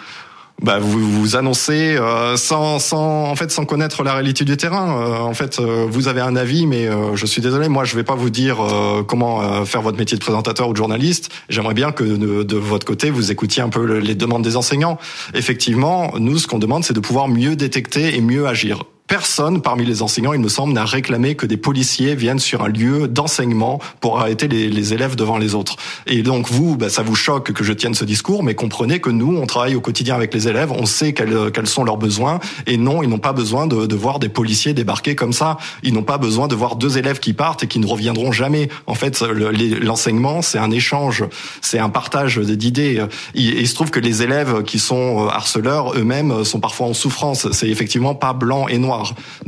[0.63, 5.01] bah, vous vous annoncez euh, sans, sans en fait sans connaître la réalité du terrain.
[5.01, 7.97] Euh, en fait, euh, vous avez un avis, mais euh, je suis désolé, moi je
[7.97, 11.31] vais pas vous dire euh, comment euh, faire votre métier de présentateur ou de journaliste.
[11.49, 14.57] J'aimerais bien que de, de votre côté vous écoutiez un peu le- les demandes des
[14.57, 14.99] enseignants.
[15.35, 18.85] Effectivement, nous ce qu'on demande, c'est de pouvoir mieux détecter et mieux agir.
[19.07, 22.69] Personne parmi les enseignants, il me semble, n'a réclamé que des policiers viennent sur un
[22.69, 25.77] lieu d'enseignement pour arrêter les, élèves devant les autres.
[26.07, 29.11] Et donc vous, bah, ça vous choque que je tienne ce discours, mais comprenez que
[29.11, 32.41] nous, on travaille au quotidien avec les élèves, on sait quels, quels sont leurs besoins,
[32.67, 35.59] et non, ils n'ont pas besoin de, voir des policiers débarquer comme ça.
[35.83, 38.71] Ils n'ont pas besoin de voir deux élèves qui partent et qui ne reviendront jamais.
[38.87, 41.25] En fait, l'enseignement, c'est un échange,
[41.61, 43.05] c'est un partage d'idées.
[43.35, 46.95] Il, il se trouve que les élèves qui sont euh, harceleurs eux-mêmes sont parfois en
[46.95, 47.53] souffrance.
[47.53, 48.94] C'est effectivement pas blanc et noir.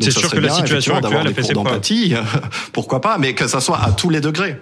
[0.00, 2.14] C'est sûr que la situation actuelle a des fait cours ses d'empathie,
[2.72, 4.56] pourquoi pas, mais que ça soit à tous les degrés.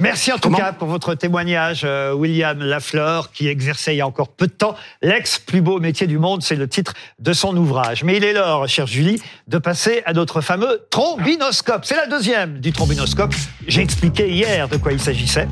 [0.00, 4.00] Merci en tout Comment cas pour votre témoignage, euh, William Lafleur, qui exerçait il y
[4.00, 7.34] a encore peu de temps l'ex plus beau métier du monde, c'est le titre de
[7.34, 8.02] son ouvrage.
[8.02, 11.84] Mais il est l'heure, chère Julie, de passer à notre fameux trombinoscope.
[11.84, 13.34] C'est la deuxième du trombinoscope.
[13.68, 15.48] J'ai expliqué hier de quoi il s'agissait.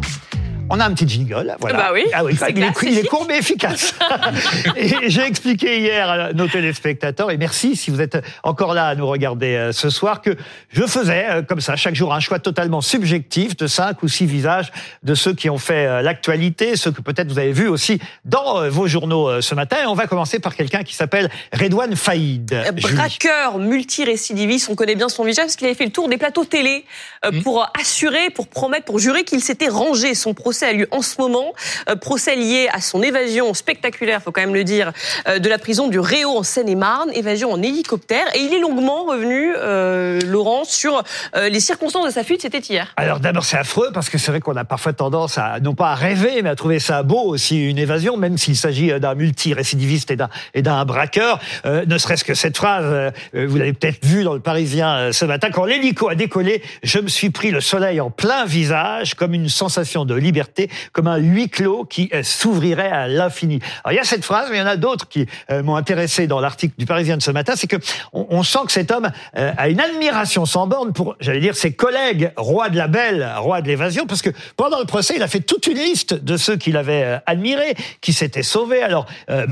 [0.70, 1.78] On a un petit jingle, voilà.
[1.78, 3.94] Bah oui, ah oui il, est, il court mais efficace.
[4.76, 8.94] et j'ai expliqué hier à nos téléspectateurs, et merci si vous êtes encore là à
[8.94, 10.36] nous regarder euh, ce soir, que
[10.70, 14.26] je faisais euh, comme ça chaque jour un choix totalement subjectif de cinq ou six
[14.26, 14.70] visages
[15.02, 18.68] de ceux qui ont fait euh, l'actualité, ceux que peut-être vous avez vus aussi dans
[18.68, 19.76] vos journaux ce matin.
[19.82, 22.54] Et on va commencer par quelqu'un qui s'appelle Redouane Faïd.
[22.82, 26.44] Braqueur multirécidiviste, on connaît bien son visage parce qu'il avait fait le tour des plateaux
[26.44, 26.84] télé
[27.24, 27.42] Hmm.
[27.42, 30.14] pour assurer, pour promettre, pour jurer qu'il s'était rangé.
[30.14, 31.54] Son procès a lieu en ce moment,
[31.88, 34.92] Euh, procès lié à son évasion spectaculaire, faut quand même le dire,
[35.26, 38.26] euh, de la prison du Réau en Seine-et-Marne, évasion en hélicoptère.
[38.34, 41.02] Et il est longuement revenu, euh, Laurent, sur
[41.34, 42.42] les circonstances de sa fuite.
[42.42, 42.92] C'était hier.
[42.96, 45.90] Alors d'abord c'est affreux parce que c'est vrai qu'on a parfois tendance à non pas
[45.90, 50.12] à rêver mais à trouver ça beau aussi une évasion même s'il s'agit d'un multirécidiviste
[50.54, 55.12] et d'un braqueur ne serait-ce que cette phrase vous l'avez peut-être vu dans le Parisien
[55.12, 59.14] ce matin quand l'hélico a décollé je me suis pris le soleil en plein visage
[59.14, 60.47] comme une sensation de liberté
[60.92, 63.60] comme un huis clos qui euh, s'ouvrirait à l'infini.
[63.84, 65.76] Alors il y a cette phrase mais il y en a d'autres qui euh, m'ont
[65.76, 67.76] intéressé dans l'article du Parisien de ce matin c'est que
[68.12, 71.72] on, sent que cet homme euh, a une admiration sans borne pour j'allais dire ses
[71.72, 75.28] collègues rois de la belle, rois de l'évasion, parce que pendant le procès, il a
[75.28, 78.82] fait toute une liste de ceux qu'il avait admirés, qui s'étaient sauvés.
[78.82, 79.46] Alors, euh,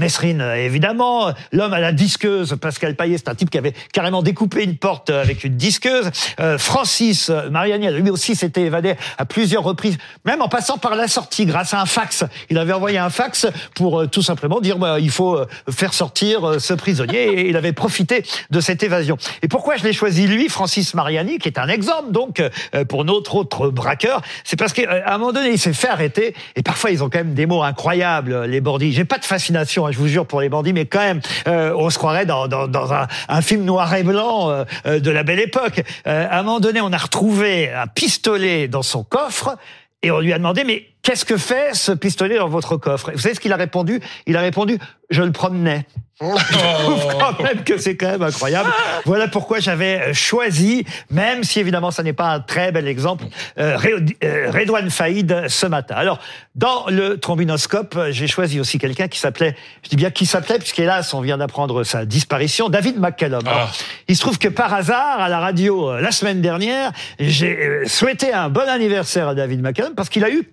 [0.54, 4.76] évidemment, l'homme à la disqueuse, Pascal Payet, c'est un type qui avait carrément découpé une
[4.76, 6.10] porte avec une disqueuse.
[6.58, 11.46] Francis Mariani, lui aussi s'était évadé à plusieurs reprises, même en passant par la sortie
[11.46, 12.24] grâce à un fax.
[12.50, 15.94] Il avait envoyé un fax pour euh, tout simplement dire bah, il faut euh, faire
[15.94, 19.16] sortir euh, ce prisonnier et il avait profité de cette évasion.
[19.42, 22.42] Et pourquoi je l'ai choisi lui, Francis Mariani, qui est un exemple donc
[22.88, 26.62] pour notre autre braqueur, c'est parce qu'à un moment donné il s'est fait arrêter et
[26.62, 28.92] parfois ils ont quand même des mots incroyables les bandits.
[28.92, 31.90] J'ai pas de fascination, hein, je vous jure pour les bandits, mais quand même on
[31.90, 35.82] se croirait dans, un, film noir et blanc de la belle époque.
[36.04, 39.56] À un moment donné on a retrouvé un pistolet dans son coffre
[40.02, 43.12] et on lui a demandé mais qu'est-ce que fait ce pistolet dans votre coffre?
[43.12, 44.00] Vous savez ce qu'il a répondu?
[44.26, 44.76] Il a répondu
[45.10, 45.86] je le promenais.
[46.18, 48.70] Je trouve quand même que c'est quand même incroyable.
[49.04, 53.26] Voilà pourquoi j'avais euh, choisi, même si évidemment ça n'est pas un très bel exemple,
[53.58, 53.76] euh,
[54.24, 55.94] euh, Redouane Faïd ce matin.
[55.94, 56.18] Alors,
[56.54, 61.10] dans le trombinoscope, j'ai choisi aussi quelqu'un qui s'appelait, je dis bien qui s'appelait, puisqu'hélas,
[61.12, 63.46] on vient d'apprendre sa disparition, David McCallum.
[63.46, 63.70] Alors,
[64.08, 68.48] il se trouve que par hasard, à la radio, la semaine dernière, j'ai souhaité un
[68.48, 70.44] bon anniversaire à David McCallum, parce qu'il a eu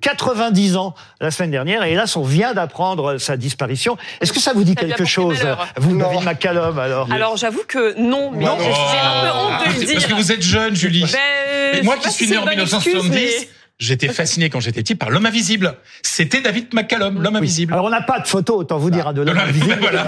[0.51, 3.97] 90 ans la semaine dernière, et hélas, on vient d'apprendre sa disparition.
[4.21, 5.37] Est-ce que ça vous dit Ça quelque chose,
[5.77, 7.07] vous, David McCallum, alors?
[7.11, 8.57] Alors j'avoue que non, mais Non.
[8.59, 9.93] j'ai un peu honte de le C'est dire.
[9.95, 11.05] Parce que vous êtes jeune, Julie.
[11.11, 13.49] Ben, moi qui suis né en une bonne excuse, 1970, mais-
[13.79, 15.75] j'étais fasciné quand j'étais petit par l'homme invisible.
[16.01, 17.73] C'était David McCallum, l'homme invisible.
[17.73, 19.79] Alors on n'a pas de photo, autant vous dire, hein, de l'homme invisible.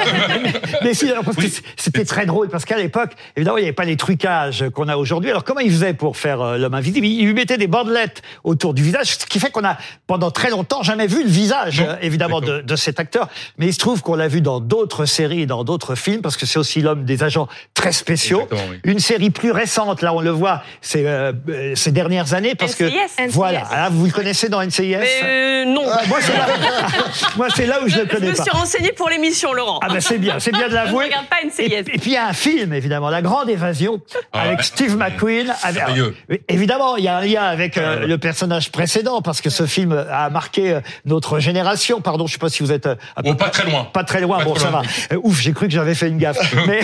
[0.84, 1.44] Mais si, alors, parce que
[1.78, 4.98] c'était très drôle, parce qu'à l'époque, évidemment, il n'y avait pas les trucages qu'on a
[4.98, 5.30] aujourd'hui.
[5.30, 7.06] Alors comment il faisait pour faire euh, l'homme invisible?
[7.06, 10.50] Il lui mettait des bandelettes autour du visage, ce qui fait qu'on a pendant très
[10.50, 13.30] longtemps jamais vu le visage, euh, évidemment, de, de cet acteur.
[13.58, 16.38] Mais il se trouve qu'on l'a vu dans d'autres séries, et dans d'autres films, parce
[16.38, 18.48] que c'est aussi l'homme des agents très spéciaux.
[18.52, 18.80] Oui.
[18.84, 21.34] Une série plus récente, là on le voit, c'est euh,
[21.76, 22.92] ces dernières années, parce NCIS.
[22.92, 25.84] que voilà, Ah, vous le connaissez dans NCIS Mais euh, non.
[25.92, 26.48] Ah, moi, c'est là,
[27.38, 28.44] moi, c'est là où je le Je connais me pas.
[28.44, 29.80] suis renseigné pour l'émission, Laurent.
[29.84, 31.06] Ah ben c'est bien, c'est bien de Je ne l'avouer.
[31.06, 31.62] regarde pas NCIS.
[31.64, 34.02] Et, et puis il y a un film évidemment, La Grande Évasion,
[34.34, 34.64] Ah, avec ouais.
[34.64, 35.54] Steve McQueen.
[35.64, 36.16] Avec- Merveilleux.
[36.30, 39.66] alors, évidemment, il y a un lien avec euh, le personnage précédent parce que ce
[39.66, 42.02] film a marqué euh, notre génération.
[42.02, 43.86] Pardon, je sais pas si vous êtes à peu Oh, pas très loin.
[43.86, 44.38] pas très loin.
[44.40, 44.82] Pas bon, très ça loin.
[44.82, 45.16] va.
[45.16, 46.38] Euh, ouf, j'ai cru que j'avais fait une gaffe.
[46.68, 46.80] mais,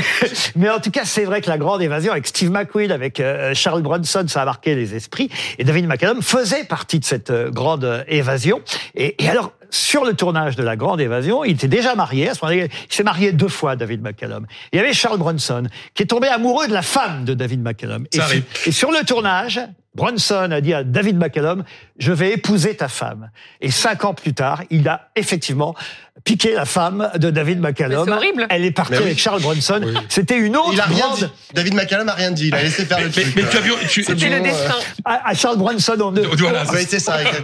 [0.55, 3.53] mais en tout cas, c'est vrai que la grande évasion avec Steve McQueen, avec euh,
[3.53, 5.29] Charles Bronson, ça a marqué les esprits.
[5.57, 8.61] Et David McCallum faisait partie de cette euh, grande euh, évasion.
[8.95, 12.29] Et, et alors, sur le tournage de La Grande Évasion, il était déjà marié.
[12.29, 14.45] À ce moment-là, il s'est marié deux fois, David McCallum.
[14.71, 15.63] Il y avait Charles Bronson,
[15.95, 18.05] qui est tombé amoureux de la femme de David McCallum.
[18.11, 18.43] Et, Ça arrive.
[18.65, 19.59] et sur le tournage,
[19.93, 21.63] Bronson a dit à David McCallum,
[21.97, 23.29] je vais épouser ta femme.
[23.59, 25.75] Et cinq ans plus tard, il a effectivement
[26.23, 28.05] piqué la femme de David McCallum.
[28.05, 28.47] C'est horrible.
[28.49, 29.03] Elle est partie oui.
[29.03, 29.81] avec Charles Bronson.
[30.07, 31.19] C'était une autre Il a rien grande...
[31.19, 31.53] dit.
[31.53, 32.47] David McCallum a rien dit.
[32.47, 33.27] Il a laissé faire le truc.
[33.35, 34.75] mais tu as vu, tu, bon, le destin.
[35.03, 36.63] À, à Charles Bronson, on ne, Voilà,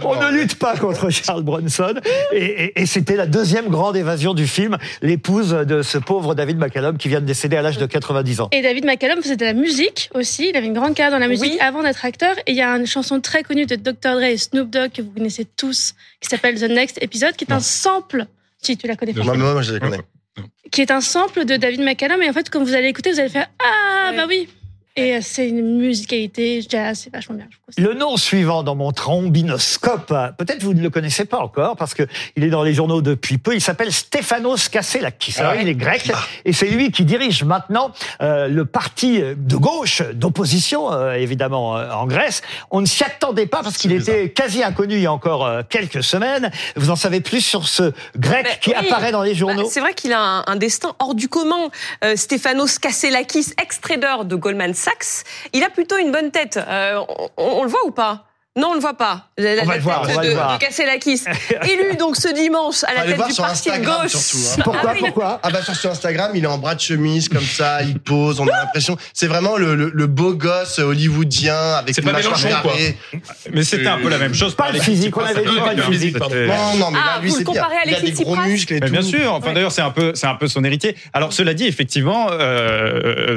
[0.04, 1.94] on ne lutte pas contre Charles Bronson.
[2.32, 6.58] Et, et- et c'était la deuxième grande évasion du film, l'épouse de ce pauvre David
[6.58, 8.48] McCallum qui vient de décéder à l'âge de 90 ans.
[8.52, 10.48] Et David McCallum faisait de la musique aussi.
[10.50, 11.60] Il avait une grande carrière dans la musique Oui.
[11.60, 12.34] avant d'être acteur.
[12.46, 13.92] Et il y a une chanson très connue de Dr.
[14.14, 17.52] Dre et Snoop Dogg que vous connaissez tous, qui s'appelle The Next Episode, qui est
[17.52, 18.26] un sample.
[18.60, 19.22] Si tu la connais pas.
[19.22, 20.00] Moi, moi, je les connais.
[20.70, 22.22] Qui est un sample de David McCallum.
[22.22, 24.16] Et en fait, quand vous allez écouter, vous allez faire Ah, Ouais.
[24.16, 24.48] bah oui.
[24.98, 27.46] Et euh, c'est une musicalité jazz, c'est vachement bien.
[27.76, 27.82] je.
[27.82, 32.02] Le nom suivant dans mon trombinoscope, peut-être vous ne le connaissez pas encore parce que
[32.36, 33.54] il est dans les journaux depuis peu.
[33.54, 35.36] Il s'appelle Stéphanos Kasselakis.
[35.38, 36.10] Alors il est grec
[36.44, 41.90] et c'est lui qui dirige maintenant euh, le parti de gauche d'opposition, euh, évidemment euh,
[41.90, 42.42] en Grèce.
[42.70, 45.62] On ne s'y attendait pas parce qu'il était quasi inconnu il y a encore euh,
[45.68, 46.50] quelques semaines.
[46.76, 48.76] Vous en savez plus sur ce grec Mais qui oui.
[48.86, 49.68] apparaît dans les Bah, journaux.
[49.70, 51.68] c'est vrai qu'il a un, un destin hors du commun.
[52.04, 54.87] Euh, Stéphanos Kasselakis, ex-trader de Goldman Sachs,
[55.52, 56.56] il a plutôt une bonne tête.
[56.56, 57.02] Euh,
[57.36, 58.27] on le voit ou pas?
[58.58, 59.26] Non, on le voit pas.
[59.38, 60.58] La, la On va le voir, tête on va de, le voir.
[60.58, 61.22] de Kasselakis,
[61.68, 64.10] élu donc ce dimanche à la tête du sur parti gauche.
[64.12, 64.44] surtout.
[64.58, 64.62] hein.
[64.64, 65.00] Pourquoi Ah oui.
[65.00, 65.40] Pourquoi?
[65.42, 68.40] Ah bah sur, sur Instagram, il est en bras de chemise comme ça, il pose,
[68.40, 72.12] on a l'impression, c'est vraiment le, le, le beau gosse hollywoodien avec C'est une pas
[72.12, 72.72] mâchoire Mélenchon, quoi.
[72.72, 72.96] carrée.
[73.52, 74.54] Mais c'était un peu la même chose.
[74.54, 75.84] Pas le physique, on avait dit pas le bien.
[75.90, 76.16] physique.
[76.18, 78.74] Non, non, mais Ah, là, lui, vous le c'est à Il a des gros muscles
[78.74, 78.92] et Mais tout.
[78.92, 79.32] bien sûr.
[79.34, 80.96] Enfin, d'ailleurs, c'est un peu, c'est un peu son héritier.
[81.12, 83.36] Alors, cela dit, effectivement, euh.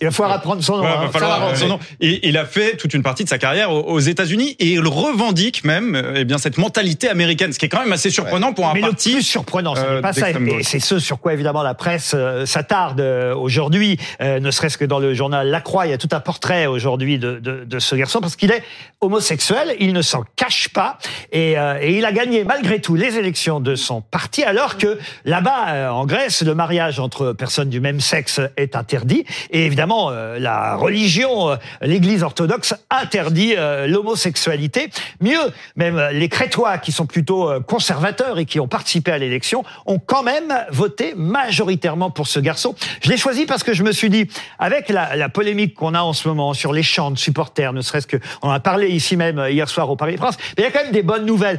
[0.00, 0.82] Il falloir apprendre son nom.
[0.84, 1.04] Ouais, hein.
[1.06, 1.78] va falloir apprendre son nom.
[2.00, 4.86] Et il a fait toute une partie de sa carrière aux aux États-Unis et il
[4.86, 8.52] revendique même, euh, eh bien, cette mentalité américaine, ce qui est quand même assez surprenant
[8.52, 9.12] pour un Mais le parti.
[9.12, 10.30] plus surprenant, ce euh, n'est pas ça.
[10.30, 14.78] Et c'est ce sur quoi, évidemment, la presse euh, s'attarde euh, aujourd'hui, euh, ne serait-ce
[14.78, 15.86] que dans le journal La Croix.
[15.86, 18.62] Il y a tout un portrait aujourd'hui de, de, de ce garçon, parce qu'il est
[19.00, 20.98] homosexuel, il ne s'en cache pas,
[21.32, 24.98] et, euh, et il a gagné, malgré tout, les élections de son parti, alors que
[25.24, 30.10] là-bas, euh, en Grèce, le mariage entre personnes du même sexe est interdit, et évidemment,
[30.10, 34.90] euh, la religion, euh, l'Église orthodoxe interdit euh, l'homosexualité.
[35.20, 35.38] Mieux,
[35.76, 39.64] même euh, les Crétois, qui sont plutôt euh, conservateurs et qui ont participé à l'élection,
[39.86, 42.74] ont quand même voté majoritairement pour ce garçon.
[43.02, 46.12] Je l'ai choisi parce que je me suis dit, avec la, polémique qu'on a en
[46.12, 49.16] ce moment sur les chants de supporters, ne serait-ce que, on en a parlé ici
[49.16, 51.58] même hier soir au Paris France, il y a quand même des bonnes nouvelles.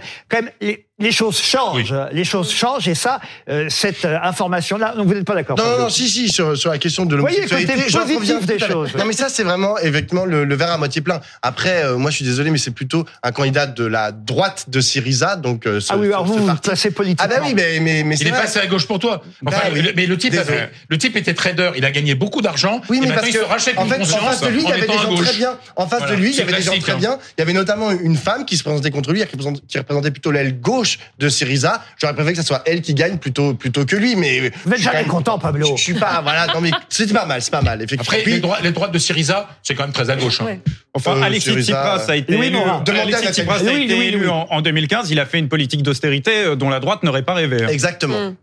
[1.00, 5.26] Les choses changent, les choses changent, et ça, euh, cette euh, information-là, donc vous n'êtes
[5.26, 8.14] pas d'accord Non, non, si, si, sur, sur la question de Voyez le l'homosexualité, côté
[8.16, 8.96] positif des choses.
[8.96, 11.20] Non, mais ça, c'est vraiment, effectivement, le, le verre à moitié plein.
[11.42, 14.80] Après, euh, moi, je suis désolé, mais c'est plutôt un candidat de la droite de
[14.82, 16.62] Syriza, donc, euh, ce, Ah oui, alors ce- vous, vous parti.
[16.70, 17.34] placez politiquement.
[17.36, 18.42] Ah bah oui, mais, mais, mais Il c'est est vrai.
[18.42, 19.24] passé à gauche pour toi.
[19.48, 19.82] Enfin, Bah oui.
[19.96, 21.72] mais le type, avait- le type était trader.
[21.76, 22.82] Il a gagné beaucoup d'argent.
[22.90, 24.48] Oui, et mais maintenant parce il se que, rachète en une fait, en face de
[24.48, 25.58] lui, il y en avait des gens très bien.
[25.76, 26.98] En face de lui, il y avait des gens très hein.
[26.98, 27.18] bien.
[27.38, 29.24] Il y avait notamment une femme qui se présentait contre lui,
[29.68, 30.83] qui représentait plutôt l'aile gauche
[31.20, 31.84] de Syriza.
[32.00, 34.40] J'aurais préféré que ce soit elle qui gagne plutôt, plutôt que lui, mais.
[34.66, 35.66] Vous êtes je suis jamais content, Pablo.
[35.68, 38.04] Je, je suis pas, voilà, non, mais c'était pas mal, c'est pas mal, effectivement.
[38.12, 40.42] Après, Puis, les, droits, les droites de Syriza, c'est quand même très à gauche.
[40.42, 40.46] hein.
[40.46, 40.60] Ouais.
[40.94, 43.34] Enfin, Euh, Alexis Syriza, Tsipras a été Louis élu, Alexis.
[43.34, 45.10] Tsipras a en 2015.
[45.12, 47.64] Il a fait une politique d'austérité euh, dont la droite n'aurait pas rêvé.
[47.64, 47.68] hein.
[47.70, 48.30] exactement.
[48.30, 48.36] Mm.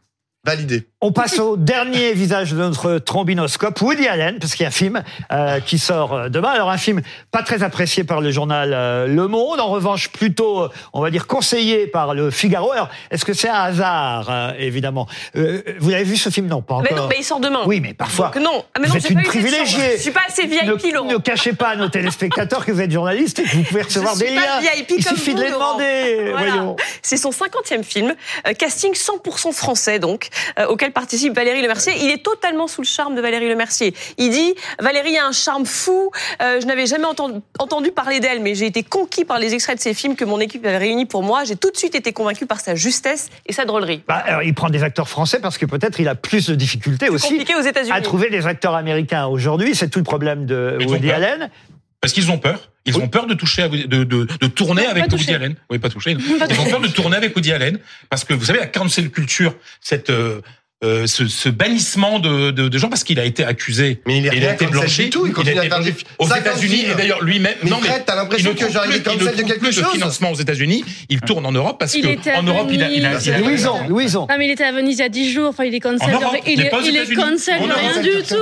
[0.45, 0.87] Validé.
[1.03, 4.73] On passe au dernier visage de notre trombinoscope, Woody Allen, parce qu'il y a un
[4.73, 6.49] film euh, qui sort euh, demain.
[6.49, 10.69] Alors un film pas très apprécié par le journal euh, Le Monde, en revanche plutôt,
[10.95, 12.73] on va dire, conseillé par le Figaro.
[12.73, 15.07] Alors, est-ce que c'est un hasard, euh, évidemment?
[15.37, 16.47] Euh, Vous avez vu ce film?
[16.47, 16.87] Non, pas encore.
[16.91, 17.63] Mais non, mais il sort demain.
[17.67, 18.65] Oui, mais parfois, Donc non.
[18.75, 19.97] Ah, mais vous non, êtes j'ai une privilégiée.
[19.97, 21.11] Je suis pas assez VIP, ne, Laurent.
[21.13, 24.17] ne cachez pas à nos téléspectateurs que vous êtes journaliste et que vous pouvez recevoir
[24.17, 24.61] suis des pas liens.
[24.75, 25.75] VIP Il comme suffit de vous, les Laurent.
[25.77, 26.31] demander.
[26.33, 26.47] Voilà.
[26.53, 26.77] Voyons.
[27.03, 28.15] C'est son 50e film,
[28.49, 31.93] euh, casting 100% français donc, euh, auquel participe Valérie Lemercier.
[32.01, 33.95] Il est totalement sous le charme de Valérie Lemercier.
[34.19, 36.11] Il dit Valérie a un charme fou.
[36.43, 39.77] euh, je n'avais jamais entendu, entendu parler d'elle, mais j'ai été conquis par les extraits
[39.77, 41.45] de ses films que mon équipe avait réunis pour moi.
[41.45, 44.03] J'ai tout de suite été convaincu par sa justesse et sa drôlerie.
[44.07, 47.09] Bah, alors, il prend des acteurs français parce que peut-être il a plus de difficultés
[47.09, 49.75] aussi aux à trouver des acteurs américains aujourd'hui.
[49.75, 51.11] C'est tout le problème de Woody.
[51.11, 51.51] Allen.
[52.01, 52.71] Parce qu'ils ont peur.
[52.87, 53.03] Ils Oui.
[53.03, 55.35] ont peur de toucher, à Woody- de, de, de tourner Non, avec Woody.
[55.35, 55.55] Allen.
[55.69, 56.13] Oui, pas toucher.
[56.19, 59.55] Ils ont peur de tourner avec Woody Allen parce que vous savez la cancel culture,
[59.83, 60.41] cette euh,
[60.83, 64.01] euh, ce, ce bannissement de, de, de gens parce qu'il a été accusé.
[64.07, 65.11] Mais il est il a été blanchi.
[65.11, 67.55] tout, il continue a à été des- blanchi aux 50 États-Unis et d'ailleurs lui-même.
[67.63, 69.83] Mais non, Fred, t'as l'impression il que il il ne cancel de quelque plus de
[69.83, 69.93] chose.
[69.93, 70.85] financement aux États-Unis.
[71.11, 73.21] Il tourne en Europe parce Il que était à en Europe il a, il a,
[73.23, 74.27] il a- Louison, Louison.
[74.31, 76.09] Ah mais il était à Venise il y a 10 jours, enfin il est cancel,
[76.09, 76.15] il
[76.59, 78.03] mais est, il est cancel rien Europe.
[78.03, 78.37] du tout.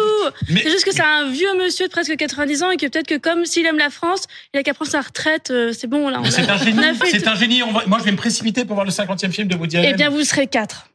[0.50, 3.08] Mais- C'est juste que c'est un vieux monsieur de presque 90 ans et que peut-être
[3.08, 4.24] que comme s'il aime la France,
[4.54, 6.20] il a qu'à prendre sa retraite, euh, c'est bon là.
[6.22, 6.78] Mais c'est un génie.
[7.10, 7.62] C'est un génie.
[7.86, 9.90] Moi, je vais me précipiter pour voir le 50e film de Woody Allen.
[9.92, 10.86] Eh bien vous serez 4.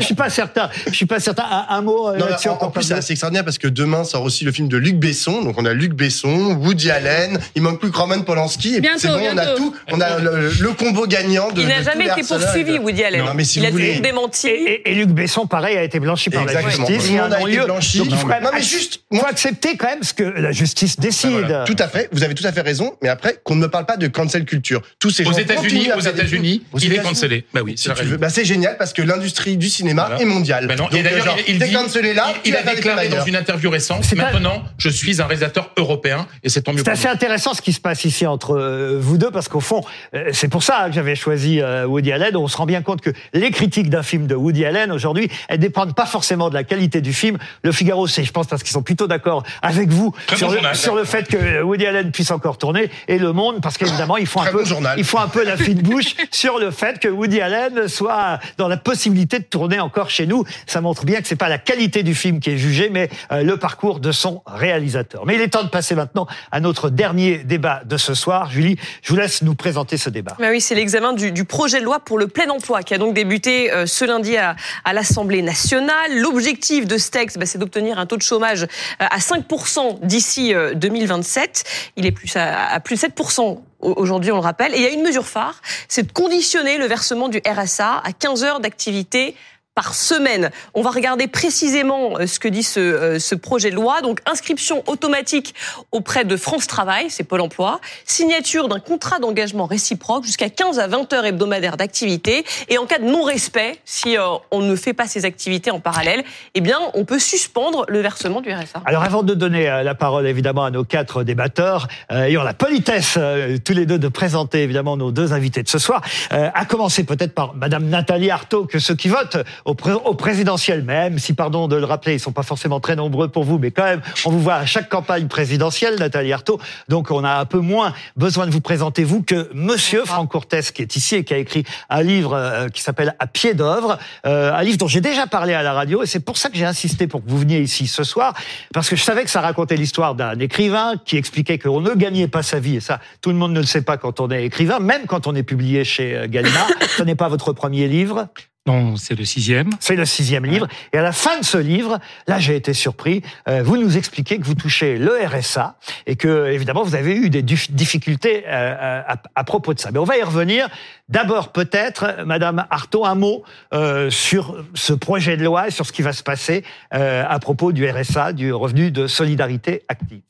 [0.00, 0.70] Je suis pas certain.
[0.86, 1.44] Je suis pas certain.
[1.50, 4.22] Un, un mot euh, Non, là-dessus en, plus, c'est assez extraordinaire parce que demain sort
[4.22, 5.42] aussi le film de Luc Besson.
[5.42, 7.38] Donc, on a Luc Besson, Woody Allen.
[7.54, 8.76] Il manque plus que Roman Polanski.
[8.76, 9.74] Et Bientôt, c'est bon, on a tout.
[9.92, 11.62] On a le, le combo gagnant de.
[11.62, 13.24] Il n'a jamais été poursuivi, Woody Allen.
[13.24, 13.86] Non, mais si il vous a voulez.
[13.88, 14.48] toujours démenti.
[14.48, 17.08] Et, et- et Luc Besson, pareil, a été blanchi par la justice.
[17.10, 17.98] Il a été blanchi.
[17.98, 20.52] Donc il faut, Non, quand même- mais juste, faut accepter quand même ce que la
[20.52, 21.30] justice décide.
[21.30, 21.64] Voilà.
[21.64, 22.08] Tout à fait.
[22.12, 22.94] Vous avez tout à fait raison.
[23.02, 24.80] Mais après, qu'on ne me parle pas de cancel culture.
[24.98, 27.44] Tous ces Aux gens États-Unis, aux États-Unis, il est cancellé.
[27.54, 27.90] Bah oui, c'est.
[28.18, 30.22] Bah, c'est génial parce que l'industrie du cinéma Voilà.
[30.22, 30.66] est mondiale.
[30.66, 31.72] Ben non, Donc, et d'ailleurs, genre, il, il dit,
[32.14, 35.70] là, il, a déclaré dans une interview récente, C'est pas- maintenant, je suis un réalisateur
[35.76, 37.14] européen, et c'est tant mieux C'est assez nous.
[37.14, 39.82] intéressant ce qui se passe ici entre euh, vous deux, parce qu'au fond,
[40.14, 42.36] euh, c'est pour ça que j'avais choisi euh, Woody Allen.
[42.36, 45.58] On se rend bien compte que les critiques d'un film de Woody Allen aujourd'hui, elles
[45.58, 47.38] dépendent pas forcément de la qualité du film.
[47.62, 50.52] Le Figaro, c'est, je pense, parce qu'ils sont plutôt d'accord avec vous Très sur, bon
[50.52, 50.76] le, journal.
[50.76, 54.26] sur le fait que Woody Allen puisse encore tourner, et Le Monde, parce qu'évidemment, ils
[54.26, 54.98] font un peu, journal.
[54.98, 58.68] ils font un peu la fine bouche sur le fait que Woody Allen soit dans
[58.68, 60.44] la possibilité de tourner encore chez nous.
[60.66, 63.42] Ça montre bien que c'est pas la qualité du film qui est jugée, mais euh,
[63.42, 65.26] le parcours de son réalisateur.
[65.26, 68.50] Mais il est temps de passer maintenant à notre dernier débat de ce soir.
[68.50, 70.36] Julie, je vous laisse nous présenter ce débat.
[70.38, 73.14] Bah oui, c'est l'examen du, projet de loi pour le plein emploi qui a donc
[73.14, 74.56] débuté euh, ce lundi à,
[74.92, 76.18] l'Assemblée nationale.
[76.20, 78.66] L'objectif de ce texte, bah, c'est d'obtenir un taux de chômage euh,
[78.98, 81.64] à 5% d'ici euh, 2027.
[81.96, 84.74] Il est plus à, à plus de 7% au- aujourd'hui, on le rappelle.
[84.74, 88.12] Et il y a une mesure phare, c'est de conditionner le versement du RSA à
[88.12, 89.34] 15 heures d'activité
[89.80, 90.50] par semaine.
[90.74, 94.02] On va regarder précisément euh, ce que dit ce, euh, ce projet de loi.
[94.02, 95.54] Donc, inscription automatique
[95.90, 100.86] auprès de France Travail, c'est Pôle emploi, signature d'un contrat d'engagement réciproque jusqu'à 15 à
[100.86, 102.44] 20 heures hebdomadaires d'activité.
[102.68, 106.24] Et en cas de non-respect, si euh, on ne fait pas ces activités en parallèle,
[106.54, 108.82] eh bien, on peut suspendre le versement du RSA.
[108.84, 113.18] Alors avant de donner la parole évidemment à nos quatre débatteurs, ayons la politesse
[113.64, 117.34] tous les deux de présenter évidemment nos deux invités de ce soir, à commencer peut-être
[117.34, 119.38] par Madame Nathalie Arthaud, que ceux qui votent
[119.70, 122.96] au, pré- au présidentiel, même si pardon de le rappeler, ils sont pas forcément très
[122.96, 126.60] nombreux pour vous, mais quand même, on vous voit à chaque campagne présidentielle, Nathalie Arthaud,
[126.88, 130.72] donc on a un peu moins besoin de vous présenter vous que Monsieur Franck Courtès
[130.72, 133.98] qui est ici et qui a écrit un livre euh, qui s'appelle À pied d'œuvre,
[134.26, 136.56] euh, un livre dont j'ai déjà parlé à la radio et c'est pour ça que
[136.56, 138.34] j'ai insisté pour que vous veniez ici ce soir
[138.74, 142.28] parce que je savais que ça racontait l'histoire d'un écrivain qui expliquait qu'on ne gagnait
[142.28, 144.44] pas sa vie et ça tout le monde ne le sait pas quand on est
[144.44, 146.66] écrivain, même quand on est publié chez euh, Gallimard.
[146.96, 148.26] Ce n'est pas votre premier livre?
[148.66, 149.70] Non, c'est le sixième.
[149.80, 150.68] C'est le sixième livre.
[150.92, 151.98] Et à la fin de ce livre,
[152.28, 153.22] là, j'ai été surpris.
[153.48, 157.30] euh, vous nous expliquez que vous touchez le RSA et que, évidemment, vous avez eu
[157.30, 159.90] des dif- difficultés euh, à, à propos de ça.
[159.92, 160.68] Mais on va y revenir.
[161.08, 165.92] D'abord, peut-être, Madame Artaud, un mot euh, sur ce projet de loi et sur ce
[165.92, 166.62] qui va se passer
[166.94, 170.20] euh, à propos du RSA, du revenu de solidarité active.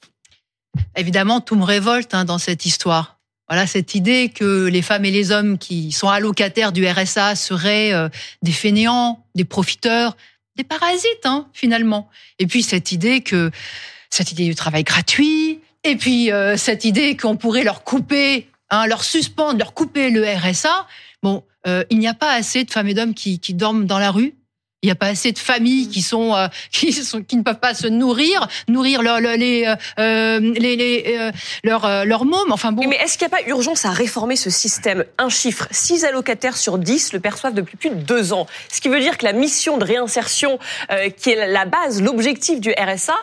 [0.97, 3.19] Évidemment, tout me révolte hein, dans cette histoire.
[3.51, 7.93] Voilà, cette idée que les femmes et les hommes qui sont allocataires du RSA seraient
[7.93, 8.09] euh,
[8.43, 10.17] des fainéants, des profiteurs,
[10.55, 12.09] des parasites, hein, finalement.
[12.39, 13.51] Et puis cette idée que
[14.09, 18.87] cette idée du travail gratuit, et puis euh, cette idée qu'on pourrait leur couper, hein,
[18.87, 20.87] leur suspendre, leur couper le RSA.
[21.25, 23.99] Bon, euh, il n'y a pas assez de femmes et d'hommes qui, qui dorment dans
[23.99, 24.35] la rue.
[24.83, 27.61] Il n'y a pas assez de familles qui sont euh, qui sont qui ne peuvent
[27.61, 31.31] pas se nourrir, nourrir leur, leur- les euh, euh, les, les euh,
[31.65, 32.51] leurs euh, leurs mômes.
[32.51, 32.87] Enfin bon.
[32.89, 35.05] Mais est-ce qu'il n'y a pas urgence à réformer ce système?
[35.19, 38.47] Un chiffre, 6 allocataires sur 10 le perçoivent depuis plus de deux ans.
[38.73, 40.59] Ce qui veut dire que la mission de réinsertion,
[40.91, 43.15] euh, qui est la base, l'objectif du RSA,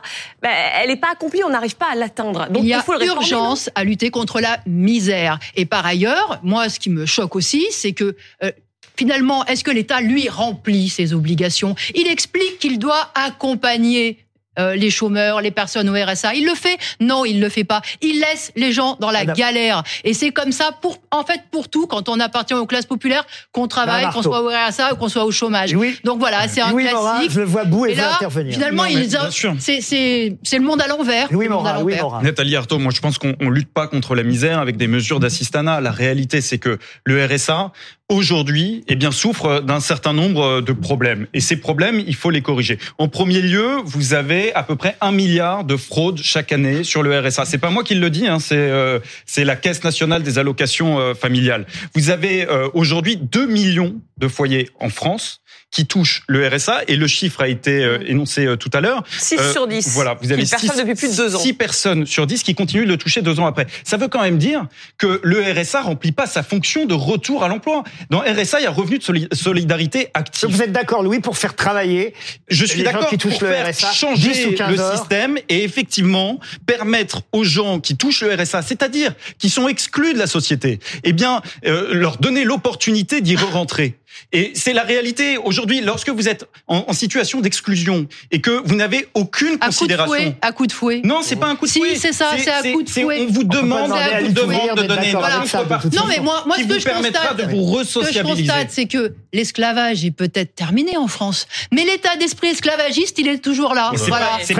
[0.43, 2.47] ben, elle n'est pas accomplie, on n'arrive pas à l'atteindre.
[2.51, 5.39] Donc il y a faut le réformer, urgence à lutter contre la misère.
[5.55, 8.51] Et par ailleurs, moi, ce qui me choque aussi, c'est que euh,
[8.97, 11.75] finalement, est-ce que l'État, lui, remplit ses obligations?
[11.95, 14.19] Il explique qu'il doit accompagner
[14.59, 16.33] euh, les chômeurs, les personnes au RSA.
[16.33, 16.79] Il le fait?
[16.99, 17.83] Non, il le fait pas.
[18.01, 19.83] Il laisse les gens dans la Madame- galère.
[20.03, 23.23] Et c'est comme ça, pour, en fait, pour tout, quand on appartient aux classes populaires,
[23.51, 25.75] qu'on travaille, qu'on soit au RSA ou qu'on soit au chômage.
[25.75, 25.95] Oui.
[26.03, 27.31] Donc voilà, c'est un Louis Morin, classique.
[27.33, 28.53] je le vois bout et, Et veut là, intervenir.
[28.55, 29.29] finalement, Non,
[29.59, 31.27] c'est c'est c'est le monde à l'envers.
[31.31, 31.95] Louis Morin, Louis.
[32.01, 32.23] Morin.
[32.23, 35.19] Nathalie Arthaud, moi je pense qu'on on lutte pas contre la misère avec des mesures
[35.19, 35.81] d'assistanat.
[35.81, 37.71] La réalité, c'est que le RSA
[38.09, 41.27] aujourd'hui, eh bien, souffre d'un certain nombre de problèmes.
[41.33, 42.79] Et ces problèmes, il faut les corriger.
[42.97, 47.03] En premier lieu, vous avez à peu près un milliard de fraudes chaque année sur
[47.03, 47.45] le RSA.
[47.45, 50.99] C'est pas moi qui le dis, hein, c'est euh, c'est la Caisse nationale des allocations
[50.99, 51.65] euh, familiales.
[51.95, 56.95] Vous avez euh, aujourd'hui 2 millions de foyers en France qui touchent le RSA et
[56.95, 59.03] le chiffre a été euh, énoncé euh, tout à l'heure.
[59.19, 59.89] 6 Euh, sur 10.
[59.93, 61.39] Voilà, vous avez Qui le perçoivent depuis plus de deux ans.
[61.39, 63.67] 6 personnes sur 10 qui continuent de le toucher deux ans après.
[63.83, 64.65] Ça veut quand même dire
[64.97, 67.83] que le RSA remplit pas sa fonction de retour à l'emploi.
[68.09, 70.49] Dans RSA, il y a revenu de soli- solidarité active.
[70.49, 72.13] Vous êtes d'accord, Louis, pour faire travailler
[72.49, 74.71] Je suis les gens d'accord qui touchent pour le faire RSA 10 changer ou 15
[74.71, 79.67] le heures système et effectivement permettre aux gens qui touchent le RSA, c'est-à-dire qui sont
[79.67, 83.97] exclus de la société, eh bien euh, leur donner l'opportunité d'y re-rentrer.
[84.31, 85.81] Et c'est la réalité aujourd'hui.
[85.81, 89.65] Lorsque vous êtes en, en situation d'exclusion et que vous n'avez aucune À coup de
[89.67, 91.01] considération, fouet, à coup de fouet.
[91.03, 91.95] non, c'est pas un coup de Si, fouet.
[91.95, 93.25] c'est ça, c'est à coup de fouet.
[93.27, 96.55] On vous demande, on vous demande de donner une de contrepartie Non, mais moi, moi
[96.55, 99.13] qui ce que vous je permettra constate, de vous ce que je constate, c'est que
[99.33, 103.91] l'esclavage est peut-être terminé en France, mais l'état d'esprit esclavagiste, il est toujours là.
[103.95, 104.25] C'est Voilà.
[104.25, 104.53] pas- c'est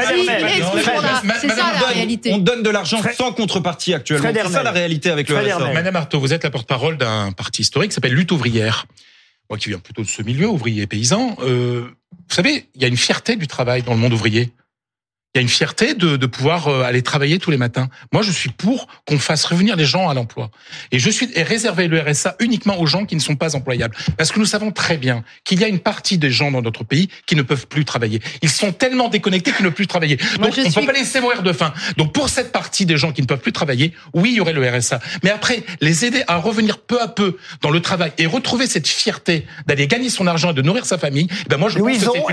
[1.49, 2.31] ça la réalité.
[2.33, 4.29] On donne de l'argent sans contrepartie actuellement.
[4.33, 5.35] C'est ça la réalité avec le.
[5.73, 8.85] Madame Artaud, vous êtes la porte-parole d'un parti historique qui s'appelle Lutte ouvrière.
[9.49, 12.85] Moi qui viens plutôt de ce milieu, ouvrier et paysan, euh, vous savez, il y
[12.85, 14.51] a une fierté du travail dans le monde ouvrier.
[15.37, 17.89] Il y a une fierté de, de pouvoir euh, aller travailler tous les matins.
[18.11, 20.49] Moi, je suis pour qu'on fasse revenir les gens à l'emploi.
[20.91, 23.95] Et je suis et réserver le RSA uniquement aux gens qui ne sont pas employables.
[24.17, 26.83] Parce que nous savons très bien qu'il y a une partie des gens dans notre
[26.83, 28.19] pays qui ne peuvent plus travailler.
[28.41, 30.17] Ils sont tellement déconnectés qu'ils ne peuvent plus travailler.
[30.39, 31.71] Moi, Donc, on ne suis- peut pas laisser mourir de faim.
[31.97, 34.53] Donc, pour cette partie des gens qui ne peuvent plus travailler, oui, il y aurait
[34.53, 34.99] le RSA.
[35.23, 38.87] Mais après, les aider à revenir peu à peu dans le travail et retrouver cette
[38.87, 41.99] fierté d'aller gagner son argent et de nourrir sa famille, eh ben moi, je pense
[41.99, 42.23] c'est une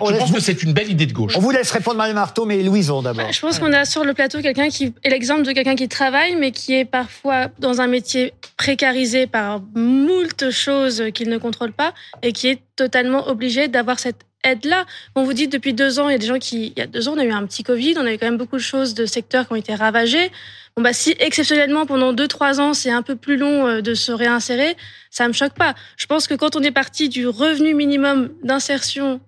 [0.00, 1.32] on laisse- je que c'est une belle idée de gauche.
[1.36, 3.32] On vous laisse répondre, Marteau, mais Louison d'abord.
[3.32, 6.36] Je pense qu'on a sur le plateau quelqu'un qui est l'exemple de quelqu'un qui travaille,
[6.36, 11.94] mais qui est parfois dans un métier précarisé par moult choses qu'il ne contrôle pas
[12.22, 14.86] et qui est totalement obligé d'avoir cette aide-là.
[15.14, 16.86] On vous dit depuis deux ans, il y a des gens qui, il y a
[16.86, 18.62] deux ans, on a eu un petit Covid, on a eu quand même beaucoup de
[18.62, 20.30] choses de secteurs qui ont été ravagés.
[20.76, 23.94] Bon bah si exceptionnellement pendant deux trois ans c'est un peu plus long euh, de
[23.94, 24.76] se réinsérer,
[25.10, 25.74] ça me choque pas.
[25.96, 29.20] Je pense que quand on est parti du revenu minimum d'insertion